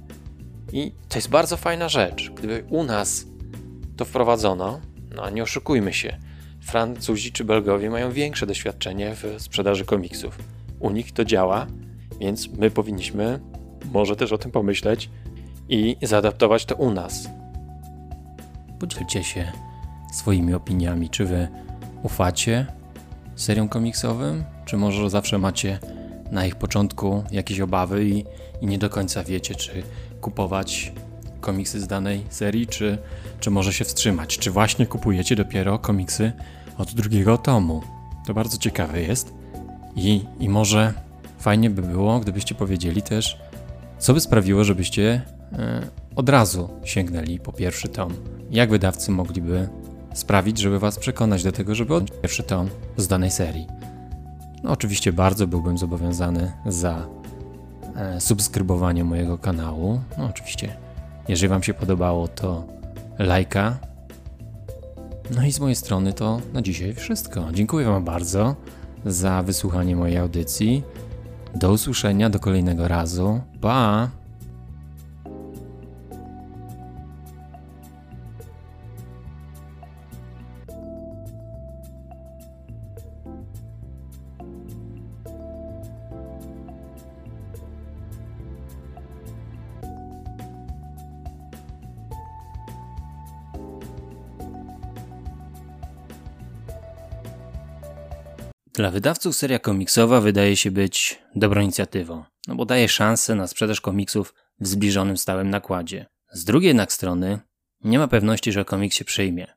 I 0.74 0.91
to 1.10 1.17
jest 1.17 1.29
bardzo 1.29 1.57
fajna 1.57 1.89
rzecz. 1.89 2.31
Gdyby 2.36 2.63
u 2.69 2.84
nas 2.84 3.25
to 3.97 4.05
wprowadzono, 4.05 4.79
no 5.15 5.29
nie 5.29 5.43
oszukujmy 5.43 5.93
się, 5.93 6.17
Francuzi 6.61 7.31
czy 7.31 7.43
Belgowie 7.43 7.89
mają 7.89 8.11
większe 8.11 8.45
doświadczenie 8.45 9.15
w 9.15 9.35
sprzedaży 9.37 9.85
komiksów. 9.85 10.39
U 10.79 10.91
nich 10.91 11.11
to 11.11 11.25
działa, 11.25 11.67
więc 12.19 12.47
my 12.47 12.71
powinniśmy 12.71 13.39
może 13.91 14.15
też 14.15 14.31
o 14.31 14.37
tym 14.37 14.51
pomyśleć 14.51 15.09
i 15.69 15.97
zaadaptować 16.01 16.65
to 16.65 16.75
u 16.75 16.91
nas. 16.91 17.29
Podzielcie 18.79 19.23
się 19.23 19.51
swoimi 20.13 20.53
opiniami. 20.53 21.09
Czy 21.09 21.25
wy 21.25 21.47
ufacie 22.03 22.65
seriom 23.35 23.69
komiksowym, 23.69 24.43
czy 24.65 24.77
może 24.77 25.09
zawsze 25.09 25.37
macie 25.37 25.79
na 26.31 26.45
ich 26.45 26.55
początku 26.55 27.23
jakieś 27.31 27.59
obawy 27.59 28.05
i, 28.05 28.25
i 28.61 28.67
nie 28.67 28.77
do 28.77 28.89
końca 28.89 29.23
wiecie, 29.23 29.55
czy 29.55 29.83
kupować 30.21 30.91
komiksy 31.45 31.81
z 31.81 31.87
danej 31.87 32.23
serii, 32.29 32.67
czy, 32.67 32.97
czy 33.39 33.51
może 33.51 33.73
się 33.73 33.85
wstrzymać? 33.85 34.37
Czy 34.37 34.51
właśnie 34.51 34.85
kupujecie 34.85 35.35
dopiero 35.35 35.79
komiksy 35.79 36.31
od 36.77 36.93
drugiego 36.93 37.37
tomu? 37.37 37.81
To 38.27 38.33
bardzo 38.33 38.57
ciekawe 38.57 39.01
jest. 39.01 39.33
I, 39.95 40.25
i 40.39 40.49
może 40.49 40.93
fajnie 41.39 41.69
by 41.69 41.81
było, 41.81 42.19
gdybyście 42.19 42.55
powiedzieli 42.55 43.01
też, 43.01 43.37
co 43.99 44.13
by 44.13 44.19
sprawiło, 44.19 44.63
żebyście 44.63 45.21
e, 45.53 45.87
od 46.15 46.29
razu 46.29 46.69
sięgnęli 46.83 47.39
po 47.39 47.51
pierwszy 47.51 47.87
tom. 47.87 48.13
Jak 48.51 48.69
wydawcy 48.69 49.11
mogliby 49.11 49.69
sprawić, 50.13 50.57
żeby 50.59 50.79
was 50.79 50.99
przekonać 50.99 51.43
do 51.43 51.51
tego, 51.51 51.75
żeby 51.75 51.95
odnieść 51.95 52.21
pierwszy 52.21 52.43
tom 52.43 52.69
z 52.97 53.07
danej 53.07 53.31
serii? 53.31 53.67
No, 54.63 54.71
oczywiście 54.71 55.13
bardzo 55.13 55.47
byłbym 55.47 55.77
zobowiązany 55.77 56.51
za 56.65 57.07
e, 57.95 58.21
subskrybowanie 58.21 59.03
mojego 59.03 59.37
kanału. 59.37 59.99
No, 60.17 60.25
oczywiście, 60.25 60.85
jeżeli 61.27 61.50
Wam 61.50 61.63
się 61.63 61.74
podobało, 61.74 62.27
to 62.27 62.67
lajka. 63.20 63.77
No 65.36 65.46
i 65.46 65.51
z 65.51 65.60
mojej 65.60 65.75
strony 65.75 66.13
to 66.13 66.41
na 66.53 66.62
dzisiaj 66.62 66.94
wszystko. 66.94 67.48
Dziękuję 67.53 67.86
Wam 67.86 68.05
bardzo 68.05 68.55
za 69.05 69.44
wysłuchanie 69.44 69.96
mojej 69.96 70.17
audycji. 70.17 70.84
Do 71.55 71.72
usłyszenia 71.72 72.29
do 72.29 72.39
kolejnego 72.39 72.88
razu. 72.88 73.41
Pa! 73.62 74.10
Dla 98.75 98.91
wydawców 98.91 99.36
seria 99.36 99.60
komiksowa 99.60 100.22
wydaje 100.22 100.58
się 100.58 100.72
być 100.72 101.22
dobrą 101.36 101.62
inicjatywą, 101.62 102.24
no 102.48 102.55
bo 102.55 102.65
daje 102.65 102.89
szansę 102.89 103.36
na 103.36 103.48
sprzedaż 103.48 103.82
komiksów 103.82 104.34
w 104.60 104.67
zbliżonym 104.67 105.17
stałym 105.17 105.50
nakładzie. 105.50 106.05
Z 106.32 106.44
drugiej 106.44 106.67
jednak 106.67 106.94
strony 106.94 107.39
nie 107.84 108.00
ma 108.00 108.08
pewności, 108.08 108.51
że 108.51 108.65
komiks 108.65 108.98
się 108.98 109.05
przyjmie. 109.05 109.48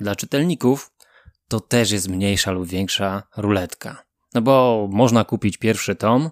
Dla 0.00 0.16
czytelników 0.16 0.92
to 1.48 1.60
też 1.60 1.90
jest 1.90 2.08
mniejsza 2.08 2.50
lub 2.50 2.66
większa 2.66 3.22
ruletka. 3.36 4.04
No 4.34 4.42
bo 4.42 4.88
można 4.90 5.24
kupić 5.24 5.56
pierwszy 5.56 5.94
tom, 5.96 6.30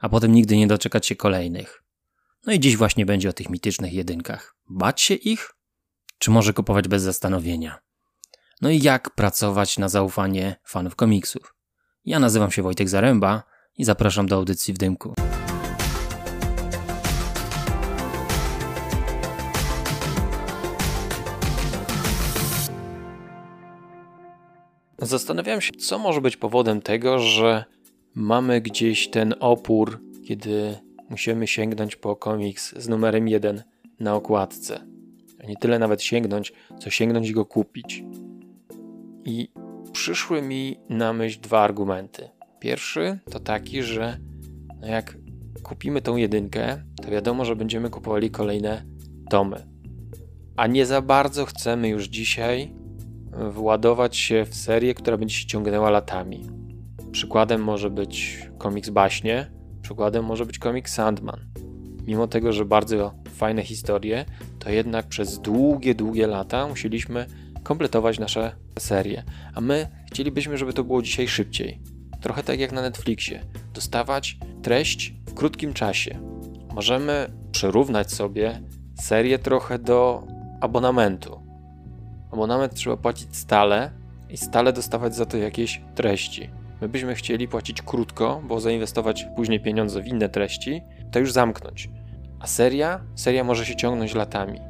a 0.00 0.08
potem 0.08 0.32
nigdy 0.32 0.56
nie 0.56 0.66
doczekać 0.66 1.06
się 1.06 1.16
kolejnych. 1.16 1.82
No 2.46 2.52
i 2.52 2.60
dziś 2.60 2.76
właśnie 2.76 3.06
będzie 3.06 3.28
o 3.28 3.32
tych 3.32 3.50
mitycznych 3.50 3.92
jedynkach. 3.92 4.56
Bać 4.68 5.00
się 5.00 5.14
ich? 5.14 5.50
Czy 6.18 6.30
może 6.30 6.52
kupować 6.52 6.88
bez 6.88 7.02
zastanowienia? 7.02 7.78
No 8.60 8.70
i 8.70 8.82
jak 8.82 9.10
pracować 9.10 9.78
na 9.78 9.88
zaufanie 9.88 10.56
fanów 10.64 10.96
komiksów? 10.96 11.53
Ja 12.06 12.18
nazywam 12.18 12.50
się 12.50 12.62
Wojtek 12.62 12.88
Zaręba 12.88 13.42
i 13.78 13.84
zapraszam 13.84 14.26
do 14.26 14.36
audycji 14.36 14.74
w 14.74 14.78
dymku. 14.78 15.14
Zastanawiałem 24.98 25.60
się, 25.60 25.72
co 25.72 25.98
może 25.98 26.20
być 26.20 26.36
powodem 26.36 26.82
tego, 26.82 27.18
że 27.18 27.64
mamy 28.14 28.60
gdzieś 28.60 29.10
ten 29.10 29.34
opór, 29.40 30.00
kiedy 30.26 30.78
musimy 31.10 31.46
sięgnąć 31.46 31.96
po 31.96 32.16
komiks 32.16 32.74
z 32.76 32.88
numerem 32.88 33.28
1 33.28 33.62
na 34.00 34.14
okładce. 34.14 34.86
Nie 35.48 35.56
tyle 35.56 35.78
nawet 35.78 36.02
sięgnąć, 36.02 36.52
co 36.78 36.90
sięgnąć 36.90 37.28
i 37.28 37.32
go 37.32 37.44
kupić. 37.44 38.04
I 39.24 39.48
przyszły 39.94 40.42
mi 40.42 40.80
na 40.88 41.12
myśl 41.12 41.40
dwa 41.40 41.60
argumenty. 41.60 42.28
Pierwszy 42.60 43.18
to 43.30 43.40
taki, 43.40 43.82
że 43.82 44.18
no 44.80 44.86
jak 44.86 45.16
kupimy 45.62 46.02
tą 46.02 46.16
jedynkę, 46.16 46.82
to 47.02 47.10
wiadomo, 47.10 47.44
że 47.44 47.56
będziemy 47.56 47.90
kupowali 47.90 48.30
kolejne 48.30 48.84
tomy. 49.30 49.66
A 50.56 50.66
nie 50.66 50.86
za 50.86 51.02
bardzo 51.02 51.44
chcemy 51.44 51.88
już 51.88 52.04
dzisiaj 52.04 52.74
władować 53.50 54.16
się 54.16 54.44
w 54.44 54.54
serię, 54.54 54.94
która 54.94 55.16
będzie 55.16 55.34
się 55.34 55.46
ciągnęła 55.46 55.90
latami. 55.90 56.46
Przykładem 57.12 57.64
może 57.64 57.90
być 57.90 58.48
komiks 58.58 58.90
Baśnie, 58.90 59.50
przykładem 59.82 60.24
może 60.24 60.46
być 60.46 60.58
komiks 60.58 60.94
Sandman. 60.94 61.40
Mimo 62.06 62.26
tego, 62.26 62.52
że 62.52 62.64
bardzo 62.64 63.14
fajne 63.28 63.62
historie, 63.62 64.24
to 64.58 64.70
jednak 64.70 65.06
przez 65.06 65.40
długie, 65.40 65.94
długie 65.94 66.26
lata 66.26 66.68
musieliśmy 66.68 67.26
kompletować 67.64 68.18
nasze 68.18 68.52
serie. 68.78 69.22
A 69.54 69.60
my 69.60 69.88
chcielibyśmy, 70.12 70.58
żeby 70.58 70.72
to 70.72 70.84
było 70.84 71.02
dzisiaj 71.02 71.28
szybciej. 71.28 71.80
Trochę 72.20 72.42
tak 72.42 72.60
jak 72.60 72.72
na 72.72 72.82
Netflixie. 72.82 73.44
Dostawać 73.74 74.38
treść 74.62 75.14
w 75.26 75.34
krótkim 75.34 75.72
czasie. 75.74 76.18
Możemy 76.74 77.26
przyrównać 77.52 78.12
sobie 78.12 78.60
serię 79.00 79.38
trochę 79.38 79.78
do 79.78 80.26
abonamentu. 80.60 81.40
Abonament 82.32 82.74
trzeba 82.74 82.96
płacić 82.96 83.36
stale 83.36 83.90
i 84.30 84.36
stale 84.36 84.72
dostawać 84.72 85.16
za 85.16 85.26
to 85.26 85.36
jakieś 85.36 85.80
treści. 85.94 86.50
My 86.80 86.88
byśmy 86.88 87.14
chcieli 87.14 87.48
płacić 87.48 87.82
krótko, 87.82 88.42
bo 88.44 88.60
zainwestować 88.60 89.26
później 89.36 89.60
pieniądze 89.60 90.02
w 90.02 90.06
inne 90.06 90.28
treści, 90.28 90.82
to 91.12 91.18
już 91.18 91.32
zamknąć. 91.32 91.90
A 92.40 92.46
seria? 92.46 93.00
Seria 93.14 93.44
może 93.44 93.66
się 93.66 93.76
ciągnąć 93.76 94.14
latami. 94.14 94.60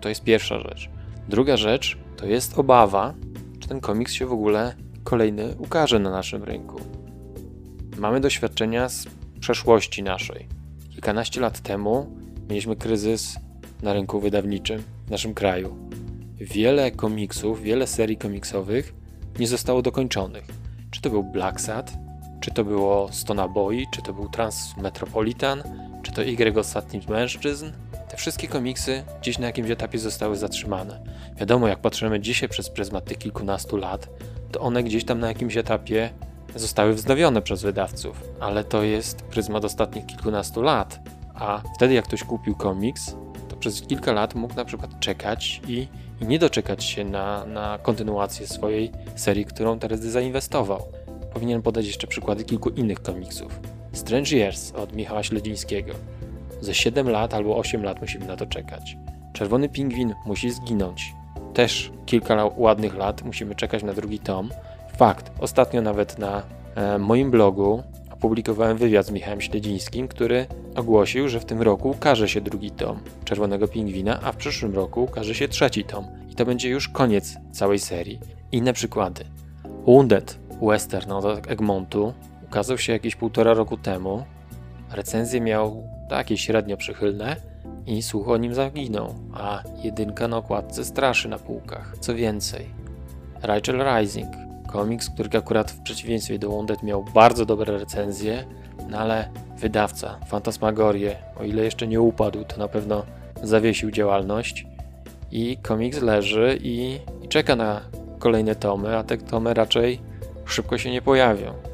To 0.00 0.08
jest 0.08 0.24
pierwsza 0.24 0.60
rzecz. 0.60 0.90
Druga 1.28 1.56
rzecz 1.56 1.98
to 2.20 2.26
jest 2.26 2.58
obawa, 2.58 3.14
czy 3.60 3.68
ten 3.68 3.80
komiks 3.80 4.12
się 4.12 4.26
w 4.26 4.32
ogóle 4.32 4.74
kolejny 5.04 5.54
ukaże 5.58 5.98
na 5.98 6.10
naszym 6.10 6.44
rynku. 6.44 6.80
Mamy 7.98 8.20
doświadczenia 8.20 8.88
z 8.88 9.06
przeszłości 9.40 10.02
naszej. 10.02 10.46
Kilkanaście 10.90 11.40
lat 11.40 11.60
temu 11.60 12.06
mieliśmy 12.48 12.76
kryzys 12.76 13.36
na 13.82 13.92
rynku 13.92 14.20
wydawniczym 14.20 14.82
w 15.06 15.10
naszym 15.10 15.34
kraju. 15.34 15.76
Wiele 16.40 16.90
komiksów, 16.90 17.62
wiele 17.62 17.86
serii 17.86 18.16
komiksowych 18.16 18.94
nie 19.38 19.46
zostało 19.46 19.82
dokończonych. 19.82 20.44
Czy 20.90 21.00
to 21.00 21.10
był 21.10 21.24
Black 21.24 21.60
Sad, 21.60 21.92
czy 22.40 22.50
to 22.50 22.64
było 22.64 23.08
Stona 23.12 23.48
Boy, 23.48 23.84
czy 23.92 24.02
to 24.02 24.12
był 24.12 24.28
Transmetropolitan, 24.28 25.62
czy 26.02 26.12
to 26.12 26.22
Y 26.22 26.58
Ostatni 26.58 27.00
Mężczyzn, 27.08 27.66
te 28.10 28.16
wszystkie 28.16 28.48
komiksy 28.48 29.02
gdzieś 29.20 29.38
na 29.38 29.46
jakimś 29.46 29.70
etapie 29.70 29.98
zostały 29.98 30.36
zatrzymane. 30.36 31.00
Wiadomo, 31.36 31.68
jak 31.68 31.78
patrzymy 31.78 32.20
dzisiaj 32.20 32.48
przez 32.48 32.70
pryzmat 32.70 33.04
tych 33.04 33.18
kilkunastu 33.18 33.76
lat, 33.76 34.08
to 34.52 34.60
one 34.60 34.82
gdzieś 34.82 35.04
tam 35.04 35.20
na 35.20 35.28
jakimś 35.28 35.56
etapie 35.56 36.10
zostały 36.56 36.94
wznowione 36.94 37.42
przez 37.42 37.62
wydawców, 37.62 38.22
ale 38.40 38.64
to 38.64 38.82
jest 38.82 39.22
pryzmat 39.22 39.64
ostatnich 39.64 40.06
kilkunastu 40.06 40.62
lat. 40.62 41.00
A 41.34 41.62
wtedy, 41.76 41.94
jak 41.94 42.04
ktoś 42.04 42.24
kupił 42.24 42.54
komiks, 42.54 43.16
to 43.48 43.56
przez 43.56 43.82
kilka 43.82 44.12
lat 44.12 44.34
mógł 44.34 44.54
na 44.54 44.64
przykład 44.64 45.00
czekać 45.00 45.60
i, 45.68 45.88
i 46.20 46.26
nie 46.26 46.38
doczekać 46.38 46.84
się 46.84 47.04
na, 47.04 47.44
na 47.44 47.78
kontynuację 47.78 48.46
swojej 48.46 48.92
serii, 49.16 49.44
którą 49.44 49.78
teraz 49.78 50.00
zainwestował. 50.00 50.82
Powinien 51.34 51.62
podać 51.62 51.86
jeszcze 51.86 52.06
przykłady 52.06 52.44
kilku 52.44 52.70
innych 52.70 53.02
komiksów. 53.02 53.60
Strange 53.92 54.36
Years 54.36 54.72
od 54.72 54.92
Michała 54.92 55.22
Śledzińskiego. 55.22 55.94
Ze 56.60 56.74
7 56.74 57.08
lat 57.08 57.34
albo 57.34 57.56
8 57.56 57.84
lat 57.84 58.00
musimy 58.00 58.26
na 58.26 58.36
to 58.36 58.46
czekać. 58.46 58.96
Czerwony 59.32 59.68
pingwin 59.68 60.14
musi 60.26 60.50
zginąć. 60.50 61.14
Też 61.54 61.92
kilka 62.06 62.50
ładnych 62.56 62.94
lat 62.94 63.22
musimy 63.22 63.54
czekać 63.54 63.82
na 63.82 63.92
drugi 63.92 64.18
tom. 64.18 64.50
Fakt, 64.96 65.32
ostatnio 65.40 65.82
nawet 65.82 66.18
na 66.18 66.42
e, 66.74 66.98
moim 66.98 67.30
blogu 67.30 67.82
opublikowałem 68.12 68.76
wywiad 68.76 69.06
z 69.06 69.10
Michałem 69.10 69.40
Śledzińskim, 69.40 70.08
który 70.08 70.46
ogłosił, 70.76 71.28
że 71.28 71.40
w 71.40 71.44
tym 71.44 71.62
roku 71.62 71.90
ukaże 71.90 72.28
się 72.28 72.40
drugi 72.40 72.70
tom 72.70 73.00
Czerwonego 73.24 73.68
Pingwina, 73.68 74.20
a 74.22 74.32
w 74.32 74.36
przyszłym 74.36 74.74
roku 74.74 75.02
ukaże 75.02 75.34
się 75.34 75.48
trzeci 75.48 75.84
tom. 75.84 76.04
I 76.30 76.34
to 76.34 76.46
będzie 76.46 76.68
już 76.68 76.88
koniec 76.88 77.36
całej 77.52 77.78
serii. 77.78 78.20
Inne 78.52 78.72
przykłady. 78.72 79.24
Wounded 79.86 80.38
Western 80.62 81.12
od 81.12 81.50
Egmontu 81.50 82.12
ukazał 82.44 82.78
się 82.78 82.92
jakieś 82.92 83.16
półtora 83.16 83.54
roku 83.54 83.76
temu. 83.76 84.24
Recenzje 84.92 85.40
miał 85.40 85.82
takie 86.08 86.38
średnio 86.38 86.76
przychylne 86.76 87.36
i 87.86 88.02
słuch 88.02 88.28
o 88.28 88.36
nim 88.36 88.54
zaginął, 88.54 89.14
a 89.34 89.62
jedynka 89.82 90.28
na 90.28 90.36
okładce 90.36 90.84
straszy 90.84 91.28
na 91.28 91.38
półkach. 91.38 91.96
Co 92.00 92.14
więcej, 92.14 92.66
Rachel 93.42 93.84
Rising, 93.84 94.28
komiks, 94.72 95.10
który 95.10 95.38
akurat 95.38 95.70
w 95.70 95.82
przeciwieństwie 95.82 96.38
do 96.38 96.50
Wounded 96.50 96.82
miał 96.82 97.04
bardzo 97.14 97.46
dobre 97.46 97.78
recenzje, 97.78 98.44
no 98.88 98.98
ale 98.98 99.28
wydawca 99.58 100.18
Fantasmagorie, 100.26 101.16
o 101.40 101.44
ile 101.44 101.64
jeszcze 101.64 101.86
nie 101.86 102.00
upadł, 102.00 102.44
to 102.44 102.56
na 102.56 102.68
pewno 102.68 103.02
zawiesił 103.42 103.90
działalność 103.90 104.66
i 105.30 105.56
komiks 105.56 106.02
leży 106.02 106.58
i, 106.62 106.98
i 107.22 107.28
czeka 107.28 107.56
na 107.56 107.80
kolejne 108.18 108.54
tomy, 108.54 108.96
a 108.96 109.02
te 109.02 109.18
tomy 109.18 109.54
raczej 109.54 110.00
szybko 110.44 110.78
się 110.78 110.90
nie 110.90 111.02
pojawią. 111.02 111.69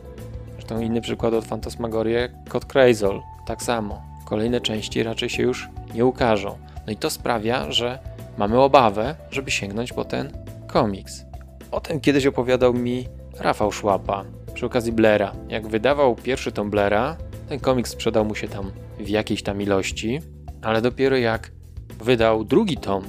Zresztą 0.66 0.85
inny 0.85 1.00
przykład 1.00 1.35
od 1.35 1.44
Fantasmagorie, 1.44 2.28
Kod 2.49 2.64
Crazol, 2.64 3.23
tak 3.46 3.62
samo. 3.62 4.02
Kolejne 4.25 4.61
części 4.61 5.02
raczej 5.02 5.28
się 5.28 5.42
już 5.42 5.68
nie 5.94 6.04
ukażą. 6.04 6.58
No 6.87 6.92
i 6.92 6.96
to 6.96 7.11
sprawia, 7.11 7.73
że 7.73 7.99
mamy 8.38 8.61
obawę, 8.61 9.16
żeby 9.30 9.50
sięgnąć 9.50 9.92
po 9.92 10.04
ten 10.04 10.32
komiks. 10.66 11.25
O 11.70 11.80
tym 11.80 12.00
kiedyś 12.00 12.26
opowiadał 12.26 12.75
mi 12.75 13.08
Rafał 13.38 13.73
Szłapa 13.73 14.25
przy 14.54 14.66
okazji 14.66 14.92
Blaira. 14.92 15.32
Jak 15.49 15.68
wydawał 15.68 16.16
pierwszy 16.16 16.52
tom 16.52 16.70
Blaira, 16.70 17.16
ten 17.49 17.61
komiks 17.61 17.90
sprzedał 17.90 18.25
mu 18.25 18.35
się 18.35 18.49
tam 18.49 18.73
w 19.00 19.08
jakiejś 19.08 19.42
tam 19.42 19.62
ilości, 19.62 20.20
ale 20.62 20.82
dopiero 20.82 21.16
jak 21.16 21.50
wydał 22.00 22.44
drugi 22.44 22.76
tom 22.76 23.04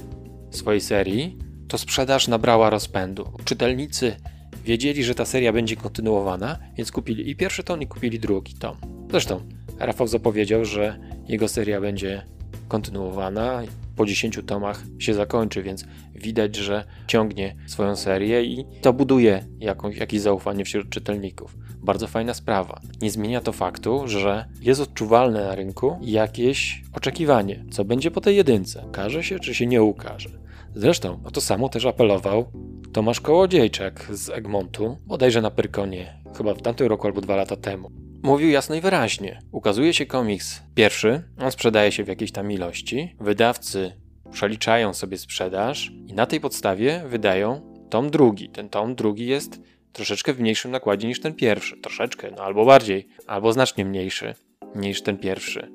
swojej 0.50 0.80
serii, 0.80 1.38
to 1.68 1.78
sprzedaż 1.78 2.28
nabrała 2.28 2.70
rozpędu. 2.70 3.32
Czytelnicy 3.44 4.16
wiedzieli, 4.64 5.04
że 5.04 5.14
ta 5.14 5.24
seria 5.24 5.52
będzie 5.52 5.76
kontynuowana, 5.76 6.58
więc 6.76 6.92
kupili 6.92 7.30
i 7.30 7.36
pierwszy 7.36 7.62
tom, 7.64 7.82
i 7.82 7.86
kupili 7.86 8.20
drugi 8.20 8.54
tom. 8.54 8.76
Zresztą 9.10 9.40
Rafał 9.78 10.06
zapowiedział, 10.06 10.64
że 10.64 10.98
jego 11.28 11.48
seria 11.48 11.80
będzie 11.80 12.22
kontynuowana, 12.68 13.62
po 13.96 14.06
10 14.06 14.38
tomach 14.46 14.82
się 14.98 15.14
zakończy, 15.14 15.62
więc 15.62 15.84
widać, 16.14 16.56
że 16.56 16.84
ciągnie 17.06 17.56
swoją 17.66 17.96
serię 17.96 18.44
i 18.44 18.64
to 18.82 18.92
buduje 18.92 19.44
jakąś, 19.58 19.96
jakieś 19.96 20.20
zaufanie 20.20 20.64
wśród 20.64 20.90
czytelników. 20.90 21.56
Bardzo 21.76 22.06
fajna 22.06 22.34
sprawa. 22.34 22.80
Nie 23.02 23.10
zmienia 23.10 23.40
to 23.40 23.52
faktu, 23.52 24.08
że 24.08 24.44
jest 24.60 24.80
odczuwalne 24.80 25.44
na 25.44 25.54
rynku 25.54 25.98
jakieś 26.02 26.82
oczekiwanie, 26.92 27.64
co 27.70 27.84
będzie 27.84 28.10
po 28.10 28.20
tej 28.20 28.36
jedynce. 28.36 28.84
Ukaże 28.86 29.22
się, 29.22 29.38
czy 29.38 29.54
się 29.54 29.66
nie 29.66 29.82
ukaże. 29.82 30.28
Zresztą 30.74 31.20
o 31.24 31.30
to 31.30 31.40
samo 31.40 31.68
też 31.68 31.86
apelował 31.86 32.52
Tomasz 32.92 33.20
Kołodziejczak 33.20 34.06
z 34.10 34.30
Egmontu, 34.30 34.96
bodajże 35.06 35.42
na 35.42 35.50
Pyrkonie, 35.50 36.22
chyba 36.36 36.54
w 36.54 36.62
tamtym 36.62 36.86
roku 36.86 37.06
albo 37.06 37.20
dwa 37.20 37.36
lata 37.36 37.56
temu. 37.56 37.90
Mówił 38.22 38.50
jasno 38.50 38.74
i 38.74 38.80
wyraźnie. 38.80 39.42
Ukazuje 39.52 39.94
się 39.94 40.06
komiks 40.06 40.62
pierwszy, 40.74 41.22
on 41.40 41.50
sprzedaje 41.50 41.92
się 41.92 42.04
w 42.04 42.08
jakiejś 42.08 42.32
tam 42.32 42.52
ilości, 42.52 43.16
wydawcy 43.20 43.92
przeliczają 44.30 44.94
sobie 44.94 45.18
sprzedaż 45.18 45.90
i 46.06 46.14
na 46.14 46.26
tej 46.26 46.40
podstawie 46.40 47.02
wydają 47.06 47.74
tom 47.90 48.10
drugi. 48.10 48.48
Ten 48.48 48.68
tom 48.68 48.94
drugi 48.94 49.26
jest 49.26 49.60
troszeczkę 49.92 50.32
w 50.32 50.40
mniejszym 50.40 50.70
nakładzie 50.70 51.08
niż 51.08 51.20
ten 51.20 51.34
pierwszy. 51.34 51.76
Troszeczkę, 51.76 52.30
no 52.36 52.42
albo 52.42 52.64
bardziej, 52.64 53.08
albo 53.26 53.52
znacznie 53.52 53.84
mniejszy 53.84 54.34
niż 54.74 55.02
ten 55.02 55.18
pierwszy. 55.18 55.72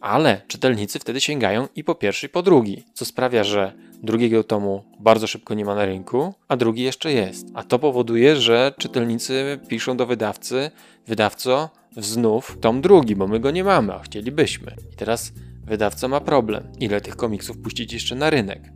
Ale 0.00 0.42
czytelnicy 0.48 0.98
wtedy 0.98 1.20
sięgają 1.20 1.68
i 1.76 1.84
po 1.84 1.94
pierwszy, 1.94 2.26
i 2.26 2.28
po 2.28 2.42
drugi, 2.42 2.84
co 2.94 3.04
sprawia, 3.04 3.44
że 3.44 3.72
drugiego 4.02 4.44
tomu 4.44 4.84
bardzo 5.00 5.26
szybko 5.26 5.54
nie 5.54 5.64
ma 5.64 5.74
na 5.74 5.86
rynku, 5.86 6.34
a 6.48 6.56
drugi 6.56 6.82
jeszcze 6.82 7.12
jest. 7.12 7.46
A 7.54 7.62
to 7.62 7.78
powoduje, 7.78 8.36
że 8.36 8.72
czytelnicy 8.78 9.58
piszą 9.68 9.96
do 9.96 10.06
wydawcy: 10.06 10.70
Wydawco, 11.06 11.70
znów 11.96 12.58
tom 12.60 12.80
drugi, 12.80 13.16
bo 13.16 13.26
my 13.26 13.40
go 13.40 13.50
nie 13.50 13.64
mamy, 13.64 13.94
a 13.94 13.98
chcielibyśmy. 13.98 14.74
I 14.92 14.96
teraz 14.96 15.32
wydawca 15.64 16.08
ma 16.08 16.20
problem. 16.20 16.72
Ile 16.80 17.00
tych 17.00 17.16
komiksów 17.16 17.58
puścić 17.58 17.92
jeszcze 17.92 18.14
na 18.14 18.30
rynek? 18.30 18.72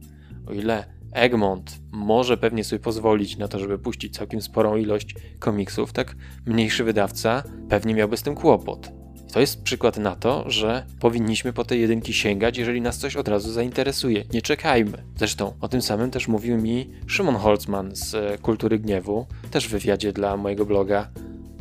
O 0.47 0.53
ile 0.53 0.85
Egmont 1.13 1.79
może 1.93 2.37
pewnie 2.37 2.65
sobie 2.65 2.81
pozwolić 2.81 3.37
na 3.37 3.49
to, 3.49 3.59
żeby 3.59 3.79
puścić 3.79 4.15
całkiem 4.15 4.43
sporą 4.43 4.77
ilość 4.77 5.15
komiksów, 5.39 5.93
tak 5.93 6.17
mniejszy 6.47 6.85
wydawca 6.85 7.43
pewnie 7.69 7.95
miałby 7.95 8.17
z 8.17 8.23
tym 8.23 8.35
kłopot. 8.35 9.02
To 9.33 9.41
jest 9.41 9.63
przykład 9.63 9.97
na 9.97 10.17
to, 10.17 10.51
że 10.51 10.87
powinniśmy 11.01 11.53
po 11.53 11.65
tej 11.65 11.81
jedynki 11.81 12.13
sięgać, 12.13 12.59
jeżeli 12.59 12.81
nas 12.81 12.99
coś 12.99 13.17
od 13.17 13.29
razu 13.29 13.53
zainteresuje. 13.53 14.25
Nie 14.33 14.43
czekajmy. 14.43 15.03
Zresztą 15.17 15.53
o 15.61 15.69
tym 15.69 15.83
samym 15.83 16.11
też 16.11 16.29
mówił 16.29 16.57
mi 16.57 16.91
Szymon 17.07 17.35
Holzman 17.35 17.97
z 17.97 18.15
e, 18.15 18.39
Kultury 18.39 18.79
Gniewu, 18.79 19.27
też 19.51 19.69
w 19.69 19.71
wywiadzie 19.71 20.13
dla 20.13 20.37
mojego 20.37 20.67
bloga. 20.67 21.09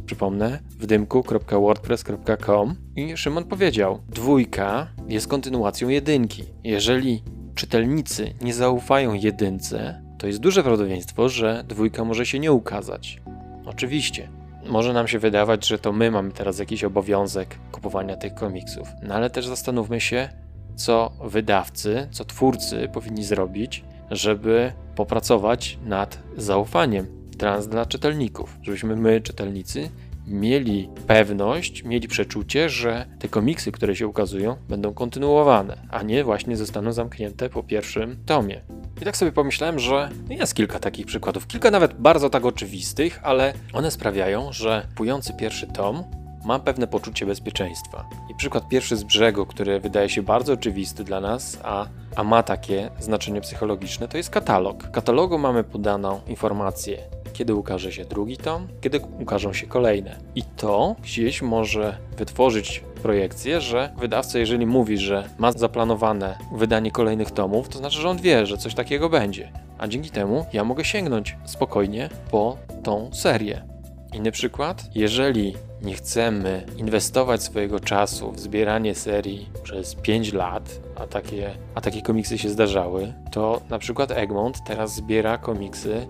Przypomnę, 0.06 0.60
w 0.80 0.86
dymku.wordpress.com 0.86 2.76
i 2.96 3.18
Szymon 3.18 3.44
powiedział: 3.44 4.02
Dwójka 4.10 4.88
jest 5.08 5.28
kontynuacją 5.28 5.90
jedynki. 5.90 6.44
Jeżeli 6.64 7.24
czytelnicy 7.56 8.34
nie 8.42 8.54
zaufają 8.54 9.14
jedynce, 9.14 10.02
to 10.18 10.28
jest 10.28 10.40
duże 10.40 10.64
prawdopodobieństwo, 10.64 11.30
że 11.30 11.64
dwójka 11.68 12.04
może 12.04 12.26
się 12.26 12.40
nie 12.40 12.52
ukazać. 12.52 13.22
Oczywiście, 13.66 14.30
może 14.66 14.94
nam 14.94 15.08
się 15.08 15.20
wydawać, 15.20 15.68
że 15.68 15.80
to 15.80 15.92
my 15.92 16.12
mamy 16.12 16.32
teraz 16.32 16.60
jakiś 16.60 16.84
obowiązek 16.84 17.58
kupowania 17.72 18.18
tych 18.18 18.34
komiksów. 18.34 18.88
No 19.04 19.16
ale 19.16 19.30
też 19.30 19.48
zastanówmy 19.48 20.02
się, 20.02 20.30
co 20.76 21.12
wydawcy, 21.24 22.08
co 22.12 22.26
twórcy 22.26 22.90
powinni 22.94 23.24
zrobić, 23.24 23.84
żeby 24.12 24.72
popracować 24.96 25.80
nad 25.86 26.20
zaufaniem 26.38 27.08
trans 27.38 27.68
dla 27.68 27.86
czytelników, 27.86 28.58
żebyśmy 28.62 28.96
my, 28.96 29.22
czytelnicy, 29.22 29.90
mieli 30.32 30.90
pewność, 31.08 31.84
mieli 31.84 32.08
przeczucie, 32.08 32.70
że 32.70 33.06
te 33.20 33.28
komiksy, 33.28 33.72
które 33.72 33.96
się 33.96 34.08
ukazują, 34.08 34.56
będą 34.70 34.94
kontynuowane, 34.94 35.78
a 35.90 36.04
nie 36.04 36.24
właśnie 36.24 36.58
zostaną 36.58 36.92
zamknięte 36.94 37.50
po 37.50 37.64
pierwszym 37.64 38.18
tomie. 38.26 38.62
I 39.02 39.06
tak 39.06 39.18
sobie 39.18 39.32
pomyślałem, 39.32 39.80
że 39.80 40.10
jest 40.30 40.56
kilka 40.56 40.80
takich 40.80 41.06
przykładów, 41.06 41.48
kilka 41.48 41.72
nawet 41.72 41.94
bardzo 41.94 42.30
tak 42.30 42.46
oczywistych, 42.46 43.20
ale 43.24 43.54
one 43.74 43.92
sprawiają, 43.92 44.52
że 44.52 44.88
kupujący 44.90 45.34
pierwszy 45.34 45.68
tom 45.68 46.04
ma 46.46 46.60
pewne 46.60 46.88
poczucie 46.88 47.26
bezpieczeństwa. 47.26 48.10
I 48.30 48.36
przykład 48.36 48.70
pierwszy 48.70 48.98
z 48.98 49.04
brzegu, 49.04 49.46
który 49.46 49.80
wydaje 49.80 50.10
się 50.10 50.22
bardzo 50.22 50.54
oczywisty 50.54 51.04
dla 51.04 51.22
nas, 51.22 51.60
a, 51.64 51.88
a 52.16 52.24
ma 52.24 52.44
takie 52.44 52.90
znaczenie 53.00 53.42
psychologiczne, 53.42 54.08
to 54.08 54.18
jest 54.18 54.30
katalog. 54.30 54.84
W 54.84 54.92
katalogu 54.92 55.38
mamy 55.38 55.64
podaną 55.64 56.22
informację, 56.28 56.98
kiedy 57.34 57.56
ukaże 57.56 57.92
się 57.92 58.06
drugi 58.06 58.38
tom, 58.38 58.68
kiedy 58.82 59.00
ukażą 59.20 59.54
się 59.54 59.68
kolejne. 59.68 60.18
I 60.36 60.44
to 60.44 60.96
gdzieś 61.04 61.42
może 61.42 61.98
wytworzyć 62.18 62.84
projekcję, 63.02 63.62
że 63.62 63.94
wydawca, 63.98 64.40
jeżeli 64.40 64.66
mówi, 64.66 64.98
że 64.98 65.30
ma 65.38 65.52
zaplanowane 65.52 66.38
wydanie 66.56 66.92
kolejnych 66.92 67.32
tomów, 67.32 67.70
to 67.70 67.78
znaczy, 67.78 68.02
że 68.02 68.10
on 68.10 68.18
wie, 68.18 68.46
że 68.46 68.58
coś 68.58 68.74
takiego 68.74 69.10
będzie. 69.10 69.52
A 69.78 69.88
dzięki 69.88 70.10
temu 70.10 70.46
ja 70.54 70.64
mogę 70.64 70.86
sięgnąć 70.86 71.38
spokojnie 71.46 72.10
po 72.32 72.58
tą 72.84 73.10
serię. 73.14 73.72
Inny 74.14 74.32
przykład, 74.32 74.84
jeżeli 74.96 75.56
nie 75.82 75.94
chcemy 75.94 76.66
inwestować 76.78 77.44
swojego 77.44 77.80
czasu 77.80 78.32
w 78.32 78.40
zbieranie 78.40 78.96
serii 78.96 79.50
przez 79.64 79.96
5 79.96 80.34
lat, 80.34 80.80
a 80.96 81.08
takie, 81.08 81.52
a 81.76 81.82
takie 81.82 82.02
komiksy 82.02 82.38
się 82.38 82.50
zdarzały, 82.50 83.14
to 83.32 83.62
na 83.70 83.80
przykład 83.80 84.12
Egmont 84.12 84.58
teraz 84.68 84.96
zbiera 84.96 85.38
komiksy 85.38 86.08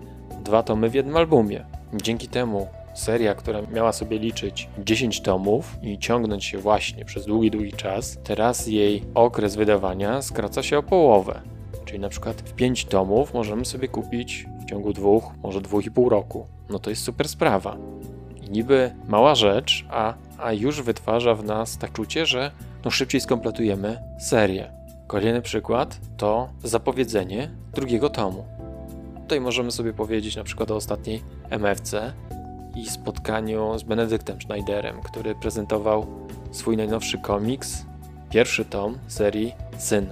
dwa 0.51 0.63
tomy 0.63 0.89
w 0.89 0.93
jednym 0.93 1.17
albumie. 1.17 1.65
Dzięki 1.93 2.27
temu 2.27 2.67
seria, 2.93 3.35
która 3.35 3.61
miała 3.61 3.91
sobie 3.91 4.19
liczyć 4.19 4.69
10 4.79 5.21
tomów 5.21 5.77
i 5.81 5.99
ciągnąć 5.99 6.45
się 6.45 6.57
właśnie 6.57 7.05
przez 7.05 7.25
długi, 7.25 7.51
długi 7.51 7.73
czas, 7.73 8.17
teraz 8.23 8.67
jej 8.67 9.03
okres 9.13 9.55
wydawania 9.55 10.21
skraca 10.21 10.63
się 10.63 10.77
o 10.77 10.83
połowę. 10.83 11.41
Czyli 11.85 11.99
na 11.99 12.09
przykład 12.09 12.41
w 12.41 12.53
5 12.53 12.85
tomów 12.85 13.33
możemy 13.33 13.65
sobie 13.65 13.87
kupić 13.87 14.45
w 14.61 14.65
ciągu 14.65 14.93
dwóch, 14.93 15.23
może 15.43 15.61
dwóch 15.61 15.85
i 15.85 15.91
pół 15.91 16.09
roku. 16.09 16.47
No 16.69 16.79
to 16.79 16.89
jest 16.89 17.03
super 17.03 17.29
sprawa. 17.29 17.77
I 18.47 18.49
niby 18.49 18.95
mała 19.07 19.35
rzecz, 19.35 19.85
a, 19.89 20.13
a 20.37 20.53
już 20.53 20.81
wytwarza 20.81 21.35
w 21.35 21.43
nas 21.43 21.77
tak 21.77 21.91
czucie, 21.91 22.25
że 22.25 22.51
no 22.85 22.91
szybciej 22.91 23.21
skompletujemy 23.21 23.99
serię. 24.19 24.71
Kolejny 25.07 25.41
przykład 25.41 25.99
to 26.17 26.49
zapowiedzenie 26.63 27.49
drugiego 27.73 28.09
tomu. 28.09 28.60
Tutaj 29.31 29.41
możemy 29.41 29.71
sobie 29.71 29.93
powiedzieć 29.93 30.35
na 30.35 30.43
przykład 30.43 30.71
o 30.71 30.75
ostatniej 30.75 31.21
MFC, 31.49 32.13
i 32.75 32.89
spotkaniu 32.89 33.79
z 33.79 33.83
Benedyktem 33.83 34.41
Schneiderem, 34.41 35.01
który 35.01 35.35
prezentował 35.35 36.05
swój 36.51 36.77
najnowszy 36.77 37.17
komiks, 37.17 37.85
pierwszy 38.29 38.65
tom 38.65 38.97
serii 39.07 39.53
Syn. 39.77 40.07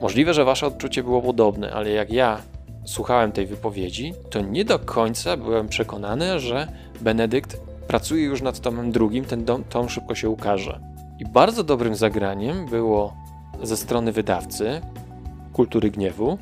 Możliwe, 0.00 0.34
że 0.34 0.44
wasze 0.44 0.66
odczucie 0.66 1.02
było 1.02 1.22
podobne, 1.22 1.72
ale 1.72 1.90
jak 1.90 2.12
ja 2.12 2.40
słuchałem 2.84 3.32
tej 3.32 3.46
wypowiedzi, 3.46 4.14
to 4.30 4.40
nie 4.40 4.64
do 4.64 4.78
końca 4.78 5.36
byłem 5.36 5.68
przekonany, 5.68 6.40
że 6.40 6.68
Benedykt 7.00 7.60
pracuje 7.86 8.24
już 8.24 8.42
nad 8.42 8.60
tomem 8.60 8.92
drugim, 8.92 9.24
ten 9.24 9.44
dom, 9.44 9.64
tom 9.64 9.88
szybko 9.88 10.14
się 10.14 10.30
ukaże. 10.30 10.80
I 11.18 11.24
bardzo 11.24 11.64
dobrym 11.64 11.94
zagraniem 11.94 12.66
było 12.66 13.14
ze 13.62 13.76
strony 13.76 14.12
wydawcy 14.12 14.80
Kultury 15.52 15.90
Gniewu, 15.90 16.38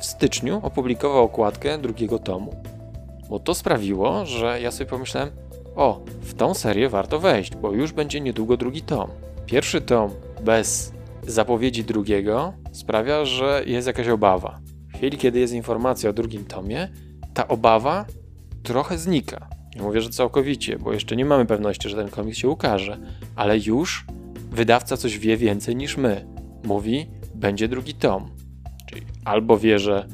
w 0.00 0.04
styczniu 0.04 0.60
opublikował 0.62 1.24
okładkę 1.24 1.78
drugiego 1.78 2.18
tomu. 2.18 2.62
Bo 3.30 3.38
to 3.38 3.54
sprawiło, 3.54 4.26
że 4.26 4.60
ja 4.60 4.70
sobie 4.70 4.90
pomyślałem, 4.90 5.30
o, 5.76 6.00
w 6.20 6.34
tą 6.34 6.54
serię 6.54 6.88
warto 6.88 7.18
wejść, 7.18 7.56
bo 7.56 7.72
już 7.72 7.92
będzie 7.92 8.20
niedługo 8.20 8.56
drugi 8.56 8.82
tom. 8.82 9.10
Pierwszy 9.46 9.80
tom 9.80 10.10
bez 10.44 10.92
zapowiedzi 11.26 11.84
drugiego 11.84 12.52
sprawia, 12.72 13.24
że 13.24 13.62
jest 13.66 13.86
jakaś 13.86 14.08
obawa. 14.08 14.58
W 14.88 14.96
chwili, 14.96 15.18
kiedy 15.18 15.38
jest 15.38 15.52
informacja 15.52 16.10
o 16.10 16.12
drugim 16.12 16.44
tomie, 16.44 16.88
ta 17.34 17.48
obawa 17.48 18.04
trochę 18.62 18.98
znika. 18.98 19.48
Nie 19.76 19.82
mówię, 19.82 20.00
że 20.00 20.10
całkowicie, 20.10 20.78
bo 20.78 20.92
jeszcze 20.92 21.16
nie 21.16 21.24
mamy 21.24 21.46
pewności, 21.46 21.88
że 21.88 21.96
ten 21.96 22.08
komiks 22.08 22.38
się 22.38 22.48
ukaże, 22.48 22.98
ale 23.36 23.58
już 23.58 24.06
wydawca 24.50 24.96
coś 24.96 25.18
wie 25.18 25.36
więcej 25.36 25.76
niż 25.76 25.96
my. 25.96 26.26
Mówi, 26.64 27.06
będzie 27.34 27.68
drugi 27.68 27.94
tom. 27.94 28.35
Albo 29.26 29.58
wie, 29.58 29.78
że 29.78 30.06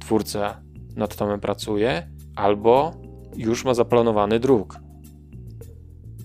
twórca 0.00 0.62
nad 0.96 1.16
tomem 1.16 1.40
pracuje, 1.40 2.08
albo 2.36 2.92
już 3.36 3.64
ma 3.64 3.74
zaplanowany 3.74 4.40
druk. 4.40 4.80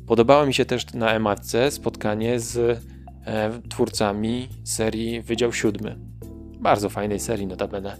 Podobało 0.08 0.46
mi 0.46 0.54
się 0.54 0.66
też 0.66 0.94
na 0.94 1.12
ematce 1.12 1.72
spotkanie 1.72 2.40
z 2.40 2.58
e, 3.26 3.62
twórcami 3.70 4.50
serii 4.64 5.22
Wydział 5.22 5.54
Siódmy. 5.54 6.00
Bardzo 6.60 6.90
fajnej 6.90 7.20
serii 7.20 7.48
notabene. 7.48 7.98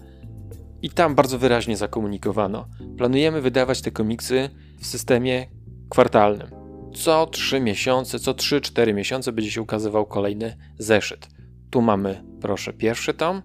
I 0.82 0.90
tam 0.90 1.14
bardzo 1.14 1.38
wyraźnie 1.38 1.76
zakomunikowano. 1.76 2.68
Planujemy 2.96 3.40
wydawać 3.40 3.82
te 3.82 3.90
komiksy 3.90 4.50
w 4.80 4.86
systemie 4.86 5.46
kwartalnym. 5.88 6.48
Co 6.94 7.26
3 7.26 7.60
miesiące, 7.60 8.18
co 8.18 8.32
3-4 8.32 8.94
miesiące 8.94 9.32
będzie 9.32 9.50
się 9.50 9.62
ukazywał 9.62 10.06
kolejny 10.06 10.56
zeszyt. 10.78 11.28
Tu 11.70 11.82
mamy, 11.82 12.24
proszę, 12.40 12.72
pierwszy 12.72 13.14
tom. 13.14 13.42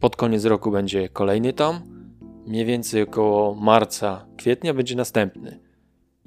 Pod 0.00 0.16
koniec 0.16 0.44
roku 0.44 0.70
będzie 0.70 1.08
kolejny 1.08 1.52
tom. 1.52 1.80
Mniej 2.46 2.64
więcej 2.64 3.02
około 3.02 3.54
marca, 3.54 4.26
kwietnia 4.36 4.74
będzie 4.74 4.96
następny. 4.96 5.60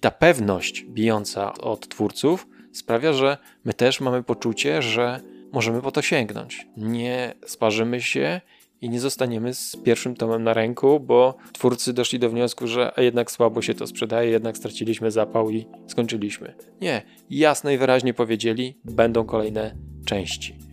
Ta 0.02 0.12
pewność 0.12 0.86
bijąca 0.86 1.54
od 1.54 1.88
twórców 1.90 2.48
sprawia, 2.72 3.14
że 3.14 3.38
my 3.66 3.74
też 3.74 4.02
mamy 4.02 4.24
poczucie, 4.24 4.82
że 4.82 5.22
możemy 5.52 5.82
po 5.82 5.92
to 5.92 6.02
sięgnąć. 6.02 6.68
Nie 6.78 7.34
sparzymy 7.46 8.02
się 8.02 8.42
i 8.82 8.90
nie 8.90 9.00
zostaniemy 9.00 9.54
z 9.54 9.76
pierwszym 9.76 10.16
tomem 10.16 10.44
na 10.44 10.54
ręku, 10.54 11.00
bo 11.00 11.38
twórcy 11.54 11.94
doszli 11.94 12.20
do 12.20 12.30
wniosku, 12.30 12.68
że 12.68 12.92
jednak 12.98 13.32
słabo 13.32 13.62
się 13.62 13.74
to 13.74 13.88
sprzedaje, 13.88 14.32
jednak 14.32 14.58
straciliśmy 14.58 15.12
zapał 15.12 15.50
i 15.50 15.66
skończyliśmy. 15.88 16.54
Nie, 16.82 17.02
jasno 17.30 17.72
i 17.72 17.78
wyraźnie 17.78 18.14
powiedzieli, 18.14 18.78
będą 18.86 19.26
kolejne 19.26 19.76
części. 20.06 20.69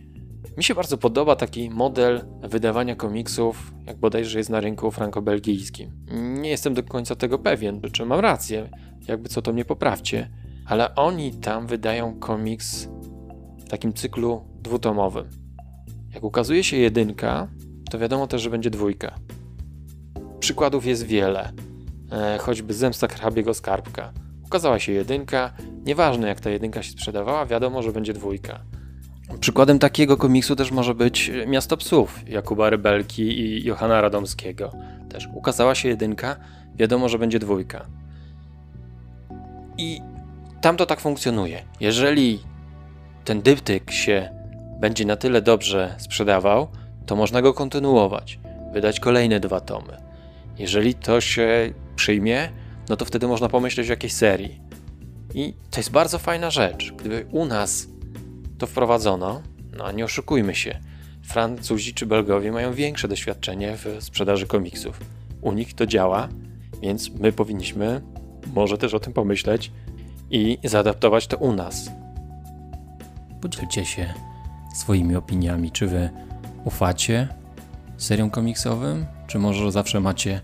Mi 0.57 0.63
się 0.63 0.75
bardzo 0.75 0.97
podoba 0.97 1.35
taki 1.35 1.69
model 1.69 2.25
wydawania 2.43 2.95
komiksów, 2.95 3.73
jak 3.85 3.97
bodajże 3.97 4.37
jest 4.37 4.49
na 4.49 4.59
rynku 4.59 4.91
franco-belgijskim. 4.91 5.91
Nie 6.41 6.49
jestem 6.49 6.73
do 6.73 6.83
końca 6.83 7.15
tego 7.15 7.39
pewien, 7.39 7.81
czy 7.91 8.05
mam 8.05 8.19
rację, 8.19 8.69
jakby 9.07 9.29
co 9.29 9.41
to 9.41 9.53
mnie 9.53 9.65
poprawcie, 9.65 10.29
ale 10.65 10.95
oni 10.95 11.31
tam 11.33 11.67
wydają 11.67 12.19
komiks 12.19 12.87
w 13.57 13.69
takim 13.69 13.93
cyklu 13.93 14.41
dwutomowym. 14.61 15.29
Jak 16.13 16.23
ukazuje 16.23 16.63
się 16.63 16.77
jedynka, 16.77 17.47
to 17.91 17.99
wiadomo 17.99 18.27
też, 18.27 18.41
że 18.41 18.49
będzie 18.49 18.69
dwójka. 18.69 19.15
Przykładów 20.39 20.85
jest 20.85 21.03
wiele, 21.03 21.53
e, 22.11 22.37
choćby 22.37 22.73
Zemsta 22.73 23.07
hrabiego 23.07 23.53
skarbka. 23.53 24.13
Ukazała 24.45 24.79
się 24.79 24.91
jedynka, 24.91 25.53
nieważne 25.85 26.27
jak 26.27 26.39
ta 26.39 26.49
jedynka 26.49 26.83
się 26.83 26.91
sprzedawała, 26.91 27.45
wiadomo, 27.45 27.81
że 27.81 27.91
będzie 27.91 28.13
dwójka. 28.13 28.76
Przykładem 29.39 29.79
takiego 29.79 30.17
komiksu 30.17 30.55
też 30.55 30.71
może 30.71 30.95
być 30.95 31.31
Miasto 31.47 31.77
Psów 31.77 32.29
Jakuba 32.29 32.69
Rybelki 32.69 33.39
i 33.39 33.63
Johana 33.63 34.01
Radomskiego. 34.01 34.71
Też 35.09 35.29
ukazała 35.33 35.75
się 35.75 35.89
jedynka, 35.89 36.35
wiadomo, 36.75 37.09
że 37.09 37.19
będzie 37.19 37.39
dwójka. 37.39 37.85
I 39.77 40.01
tam 40.61 40.77
to 40.77 40.85
tak 40.85 40.99
funkcjonuje. 40.99 41.61
Jeżeli 41.79 42.39
ten 43.25 43.41
dyptyk 43.41 43.91
się 43.91 44.29
będzie 44.79 45.05
na 45.05 45.15
tyle 45.15 45.41
dobrze 45.41 45.95
sprzedawał, 45.97 46.67
to 47.05 47.15
można 47.15 47.41
go 47.41 47.53
kontynuować, 47.53 48.39
wydać 48.73 48.99
kolejne 48.99 49.39
dwa 49.39 49.59
tomy. 49.59 49.97
Jeżeli 50.57 50.95
to 50.95 51.21
się 51.21 51.73
przyjmie, 51.95 52.49
no 52.89 52.95
to 52.95 53.05
wtedy 53.05 53.27
można 53.27 53.49
pomyśleć 53.49 53.87
o 53.87 53.93
jakiejś 53.93 54.13
serii. 54.13 54.61
I 55.33 55.53
to 55.71 55.79
jest 55.79 55.91
bardzo 55.91 56.19
fajna 56.19 56.51
rzecz. 56.51 56.93
Gdyby 56.97 57.25
u 57.31 57.45
nas 57.45 57.87
to 58.57 58.67
wprowadzono, 58.67 59.41
no 59.77 59.91
nie 59.91 60.05
oszukujmy 60.05 60.55
się, 60.55 60.79
Francuzi 61.23 61.93
czy 61.93 62.05
Belgowie 62.05 62.51
mają 62.51 62.73
większe 62.73 63.07
doświadczenie 63.07 63.77
w 63.77 63.97
sprzedaży 63.99 64.47
komiksów. 64.47 64.99
U 65.41 65.53
nich 65.53 65.73
to 65.73 65.85
działa, 65.85 66.29
więc 66.81 67.09
my 67.09 67.31
powinniśmy 67.31 68.01
może 68.53 68.77
też 68.77 68.93
o 68.93 68.99
tym 68.99 69.13
pomyśleć 69.13 69.71
i 70.31 70.57
zaadaptować 70.63 71.27
to 71.27 71.37
u 71.37 71.53
nas. 71.53 71.91
Podzielcie 73.41 73.85
się 73.85 74.13
swoimi 74.75 75.15
opiniami, 75.15 75.71
czy 75.71 75.87
wy 75.87 76.09
ufacie 76.65 77.27
seriom 77.97 78.29
komiksowym, 78.29 79.05
czy 79.27 79.39
może 79.39 79.71
zawsze 79.71 79.99
macie 79.99 80.41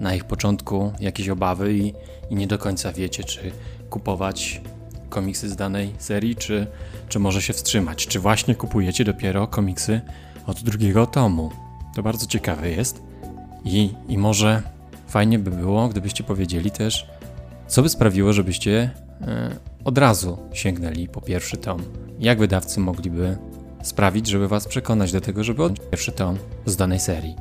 na 0.00 0.14
ich 0.14 0.24
początku 0.24 0.92
jakieś 1.00 1.28
obawy 1.28 1.74
i, 1.74 1.94
i 2.30 2.34
nie 2.34 2.46
do 2.46 2.58
końca 2.58 2.92
wiecie, 2.92 3.24
czy 3.24 3.52
kupować 3.90 4.60
komiksy 5.14 5.48
z 5.48 5.56
danej 5.56 5.94
serii, 5.98 6.36
czy, 6.36 6.66
czy 7.08 7.18
może 7.18 7.42
się 7.42 7.52
wstrzymać? 7.52 8.06
Czy 8.06 8.20
właśnie 8.20 8.54
kupujecie 8.54 9.04
dopiero 9.04 9.46
komiksy 9.46 10.00
od 10.46 10.62
drugiego 10.62 11.06
tomu? 11.06 11.50
To 11.94 12.02
bardzo 12.02 12.26
ciekawe 12.26 12.70
jest. 12.70 13.02
I, 13.64 13.94
I 14.08 14.18
może 14.18 14.62
fajnie 15.06 15.38
by 15.38 15.50
było, 15.50 15.88
gdybyście 15.88 16.24
powiedzieli 16.24 16.70
też, 16.70 17.06
co 17.66 17.82
by 17.82 17.88
sprawiło, 17.88 18.32
żebyście 18.32 18.90
e, 19.20 19.56
od 19.84 19.98
razu 19.98 20.38
sięgnęli 20.52 21.08
po 21.08 21.20
pierwszy 21.20 21.56
tom. 21.56 21.82
Jak 22.18 22.38
wydawcy 22.38 22.80
mogliby 22.80 23.36
sprawić, 23.82 24.26
żeby 24.26 24.48
Was 24.48 24.68
przekonać 24.68 25.12
do 25.12 25.20
tego, 25.20 25.44
żeby 25.44 25.62
odnieść 25.62 25.90
pierwszy 25.90 26.12
tom 26.12 26.38
z 26.66 26.76
danej 26.76 27.00
serii. 27.00 27.36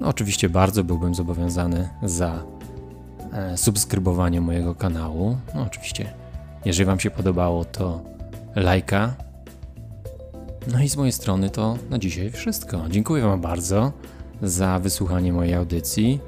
No, 0.00 0.08
oczywiście 0.08 0.48
bardzo 0.48 0.84
byłbym 0.84 1.14
zobowiązany 1.14 1.88
za 2.02 2.42
e, 3.32 3.56
subskrybowanie 3.56 4.40
mojego 4.40 4.74
kanału. 4.74 5.36
No, 5.54 5.62
oczywiście, 5.62 6.21
jeżeli 6.64 6.84
Wam 6.86 7.00
się 7.00 7.10
podobało, 7.10 7.64
to 7.64 8.02
lajka. 8.56 9.14
No 10.72 10.82
i 10.82 10.88
z 10.88 10.96
mojej 10.96 11.12
strony 11.12 11.50
to 11.50 11.78
na 11.90 11.98
dzisiaj 11.98 12.30
wszystko. 12.30 12.84
Dziękuję 12.88 13.22
Wam 13.22 13.40
bardzo 13.40 13.92
za 14.42 14.78
wysłuchanie 14.78 15.32
mojej 15.32 15.54
audycji. 15.54 16.20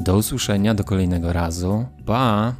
Do 0.00 0.16
usłyszenia 0.16 0.74
do 0.74 0.84
kolejnego 0.84 1.32
razu. 1.32 1.86
Pa! 2.06 2.54